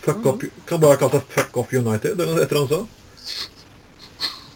[0.00, 2.80] Fuck up, kan bare kalle seg Fuck Off United, eller etter han sa.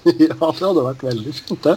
[0.05, 1.77] ja, det hadde vært veldig fint, det.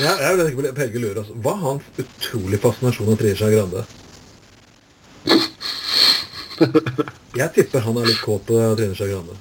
[0.00, 1.30] Jeg, jeg vet ikke på Helge Lurås.
[1.44, 3.84] Hva er hans utrolig fascinasjon av Trine Skei Grande?
[7.40, 9.36] Jeg tipper han er litt kåt på Trine Skei Grande.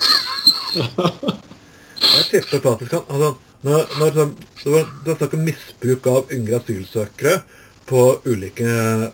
[1.99, 3.31] Jeg tipper faktisk han altså,
[3.67, 7.41] når, når, det var- det er snakk om misbruk av yngre asylsøkere
[7.89, 8.69] på ulike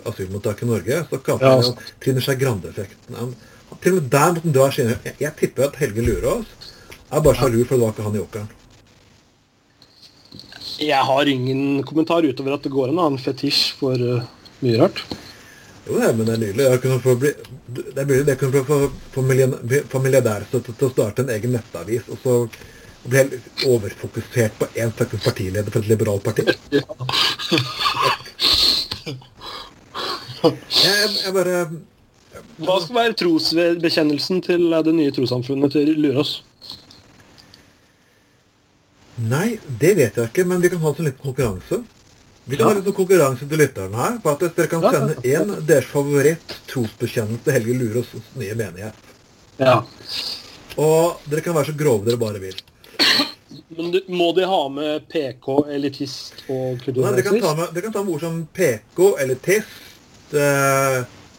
[0.09, 1.80] asylmottak i Norge, så kaller Ja, han sant.
[1.80, 3.34] det Trine Skei Grande-effekten.
[3.82, 4.97] Til og med der måtte han dra skjene.
[5.07, 6.53] Jeg, jeg tipper at Helge Lurås
[7.11, 8.53] er bare sjalu for det var ikke han i jokeren.
[10.84, 14.26] Jeg har ingen kommentar utover at det går an å ha en fetisj for uh,
[14.59, 15.01] mye rart.
[15.86, 16.69] Jo, det, men det er nydelig.
[16.73, 17.32] Jeg kunne få bli,
[17.78, 18.80] det er mulig det kunne få,
[19.13, 19.26] få,
[19.93, 22.39] få milliardærstøtte til å starte en egen nettavis, og så
[23.05, 26.41] Og blir helt overfokusert på én fuckings partileder for et liberalt parti.
[30.43, 31.59] Jeg, jeg bare
[32.65, 36.38] Hva skal være trosbekjennelsen til det nye trossamfunnet til Lurås?
[39.15, 41.83] Nei, det vet jeg ikke, men vi kan ha en liten konkurranse.
[42.45, 42.73] Vi kan Ja.
[42.73, 45.59] ha litt konkurranse til lytterne her, på at dere kan sende én ja.
[45.65, 48.93] deres favoritt trosbekjennelse til Helge Lurås' nye menighet.
[49.57, 49.79] Ja.
[50.77, 52.59] Og dere kan være så grove dere bare vil.
[53.77, 57.88] Men du, må de ha med PK, elitist og Nei, dere, kan ta med, dere
[57.88, 59.71] kan ta med ord som PK, elitist,
[60.34, 60.97] eh,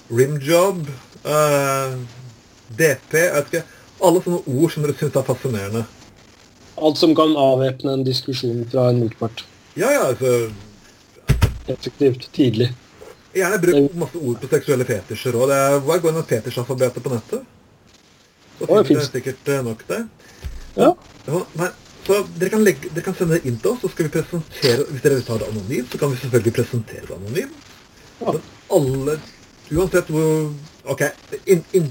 [0.08, 0.86] rimjob,
[1.26, 1.96] uh,
[2.78, 3.64] DP jeg vet ikke,
[4.06, 5.82] Alle sånne ord som dere syns er fascinerende.
[6.76, 9.46] Alt som kan avvæpne en diskusjon fra en motpart.
[9.76, 10.50] Ja, ja, altså
[11.66, 12.68] Effektivt, tidlig.
[13.34, 15.54] Gjerne bruk masse ord på seksuelle fetisjer òg.
[15.84, 17.48] Hva går med fetisjalfabetet på nettet?
[18.58, 20.04] Så finner det dere sikkert eh, nok der.
[20.76, 20.92] Ja.
[21.26, 21.70] Ja, nei,
[22.06, 24.86] så dere kan, legge, dere kan sende det inn til oss, så skal vi presentere
[24.92, 27.66] Hvis dere vil ta det anonymt, så kan vi selvfølgelig presentere det anonymt.
[28.20, 28.36] Ja.
[28.74, 29.18] Alle
[29.70, 30.52] Uansett hvor
[30.86, 31.00] Ok,
[31.50, 31.88] in, in,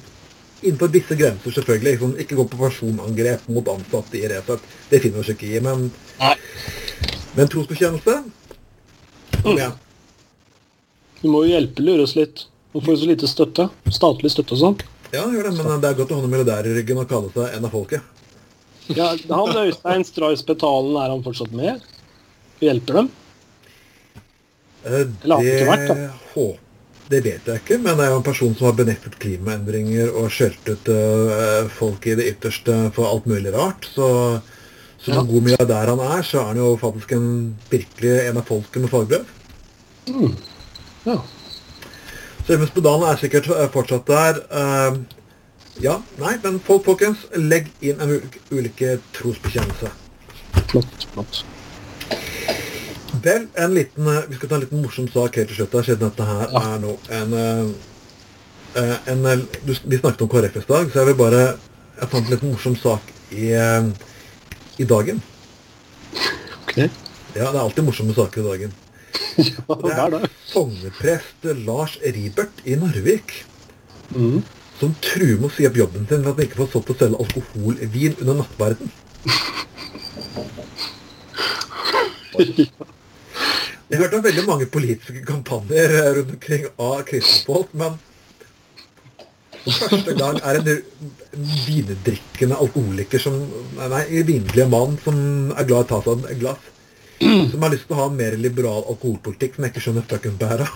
[0.64, 1.92] innenfor visse grenser, selvfølgelig.
[1.98, 4.64] Liksom, ikke gå på personangrep mot ansatte i Resett.
[4.90, 5.60] Det finner vi oss ikke i.
[5.66, 5.90] Men,
[6.22, 6.36] Nei.
[7.36, 8.16] men trosbekjennelse
[9.42, 9.76] Kom igjen.
[11.20, 12.46] Du må jo hjelpe Lurås litt.
[12.72, 13.68] Han får jo så lite støtte.
[13.92, 14.80] Statlig støtte og sånn.
[15.12, 17.30] Ja, gjør det, men det er godt å ha noen milliardærer i ryggen og kalle
[17.36, 18.02] seg en av folket.
[18.96, 21.84] Ja, han Øystein Stray Spetalen, er han fortsatt med?
[22.64, 23.12] Hjelper dem?
[24.86, 26.52] Eh, Eller har det ikke vært, det, hå-
[27.10, 30.32] det vet jeg ikke, men det er jo en person som har benektet klimaendringer og
[30.34, 33.86] skjelt ut eh, folk i det ytterste for alt mulig rart.
[33.94, 34.08] Så
[35.06, 35.22] som Ja.
[35.22, 38.90] god milliardær han er, så er han jo faktisk en, virkelig en av folket med
[38.90, 39.26] fagbrev.
[41.06, 41.20] Ja.
[42.48, 44.42] Så Emil Spedalen er sikkert eh, fortsatt der.
[44.50, 44.98] Eh,
[45.84, 48.16] ja, nei, men folk, folkens, legg inn en
[48.50, 49.92] ulike trosbekjennelse.
[50.72, 51.08] Flott.
[51.14, 51.44] flott.
[53.26, 55.86] Vel, en liten, eh, vi skal ta en liten morsom sak helt til slutt.
[55.86, 56.62] siden dette her Ja.
[56.76, 57.66] er nå en, eh,
[58.82, 61.58] eh, en eh, du, Vi snakket om KrF i dag, så jeg vil bare
[62.02, 63.02] Jeg fant en liten morsom sak
[63.32, 63.52] i,
[64.80, 65.22] i dagen.
[66.68, 66.78] Ok.
[66.78, 68.74] Ja, det er alltid morsomme saker i dagen.
[69.38, 70.30] Ja, Det er det.
[70.48, 73.44] sogneprest Lars Ribert i Narvik
[74.16, 74.44] Mm.
[74.80, 76.98] som truer med å si opp jobben sin ved at han ikke får solgt og
[77.00, 78.92] selge alkoholvin under nattverden.
[83.86, 88.00] Jeg hørte om veldig mange politiske kampanjer eh, rundt omkring av kristne folk, men
[89.66, 90.70] første gang er en
[91.66, 93.38] vindrikkende alkoholiker som
[93.78, 95.18] Nei, vinlige mann som
[95.54, 96.72] er glad i å ta seg et glass.
[97.22, 100.38] Som har lyst til å ha en mer liberal alkoholpolitikk som jeg ikke skjønner fucking
[100.46, 100.70] Er det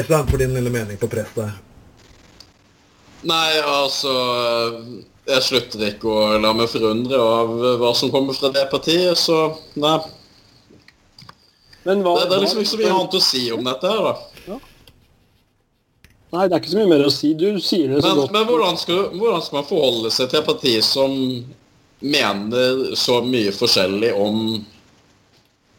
[0.00, 1.60] Øystein, for din lille mening på presset.
[3.24, 4.12] Nei, altså
[5.24, 9.54] Jeg slutter ikke å la meg forundre av hva som kommer fra det partiet, så
[9.80, 9.96] nei.
[11.84, 14.04] Men hva, Det, det er liksom ikke så mye annet å si om dette her,
[14.10, 14.58] da.
[16.34, 17.30] Nei, det er ikke så mye mer å si.
[17.38, 18.32] Du sier det så Men, godt.
[18.34, 21.12] men hvordan, skal, hvordan skal man forholde seg til et parti som
[22.04, 24.40] mener så mye forskjellig om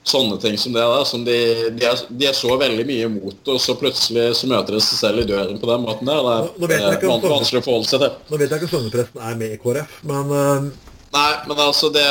[0.06, 1.38] sånne ting som det da, som de,
[1.74, 5.00] de, er, de er så veldig mye imot, og så plutselig så møter de seg
[5.02, 6.22] selv i døren på den måten der.
[6.22, 8.20] Det er, Nå- nå vet jeg ikke om vanskelig å forholde seg til.
[8.30, 10.70] Nå vet jeg ikke om sognepresten er med i KrF, men uh...
[11.16, 12.06] Nei, men altså det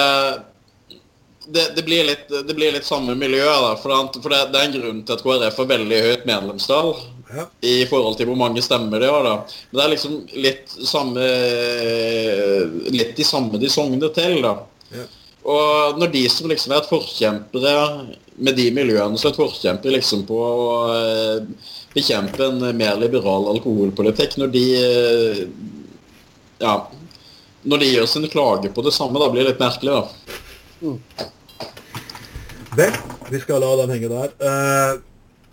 [1.47, 3.75] det, det, blir litt, det blir litt samme miljø, da.
[3.77, 6.95] For, det, for det, det er en grunn til at KrF har veldig høyt medlemstall
[7.35, 7.45] ja.
[7.61, 9.27] i forhold til hvor mange stemmer de har.
[9.27, 9.35] da.
[9.71, 10.17] Men det er liksom
[10.47, 11.27] litt samme
[12.95, 14.55] Litt de samme de sogner til, da.
[14.95, 15.05] Ja.
[15.45, 17.75] Og når de som liksom er et forkjempere
[18.35, 23.51] med de miljøene som er et forkjempere liksom på å eh, bekjempe en mer liberal
[23.53, 25.47] alkoholpolitikk, når de eh,
[26.63, 26.77] Ja.
[27.65, 30.05] Når de gjør sin klage på det samme, da blir det litt merkelig, da.
[32.77, 32.97] Vel,
[33.31, 34.35] vi skal la den henge der.
[34.37, 35.01] Uh,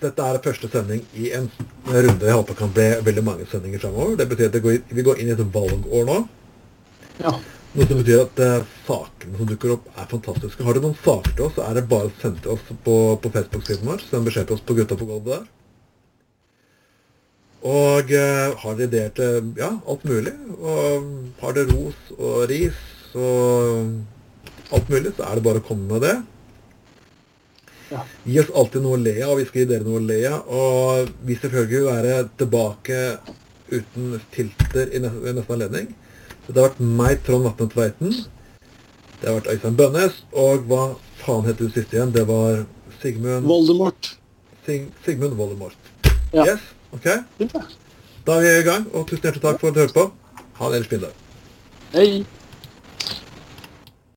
[0.01, 1.47] dette er første sending i en
[1.85, 4.17] runde jeg håper kan bli veldig mange sendinger fremover.
[4.19, 6.17] Det betyr at det går, vi går inn i et valgår nå.
[7.21, 7.35] Ja.
[7.71, 10.63] Noe som betyr at uh, sakene som dukker opp, er fantastiske.
[10.67, 12.95] Har du noen saker til oss, så er det bare å sende til oss på,
[13.23, 14.03] på Facebook-siden vår.
[14.09, 15.45] Send beskjed til oss på Gutta på gulvet der.
[17.71, 21.07] Og uh, har dere ideer til ja, alt mulig, og
[21.43, 22.83] har dere ros og ris
[23.15, 26.15] og alt mulig, så er det bare å komme med det.
[27.91, 28.03] Ja.
[28.23, 30.51] Gi oss alltid noe å le av, vi skal gi dere noe å le av.
[30.59, 33.01] Og vi selvfølgelig vil være tilbake
[33.71, 35.91] uten filter i neste anledning.
[36.51, 38.15] Så det har vært meg, Trond Vatne Tveiten.
[39.21, 40.17] Det har vært Øystein Bønnes.
[40.35, 40.79] Og hva
[41.21, 42.09] faen het du sist igjen?
[42.11, 42.65] Det var
[42.99, 44.09] Sigmund Voldemort.
[44.65, 45.77] Sig, Sigmund Voldemort.
[46.33, 46.43] Ja.
[46.49, 47.07] Yes, ok.
[47.37, 47.55] Fint.
[48.27, 50.05] Da er vi i gang, og tusen hjertelig takk for at du hørte på.
[50.59, 51.15] Ha en ellers fin dag.
[51.95, 52.09] Hei.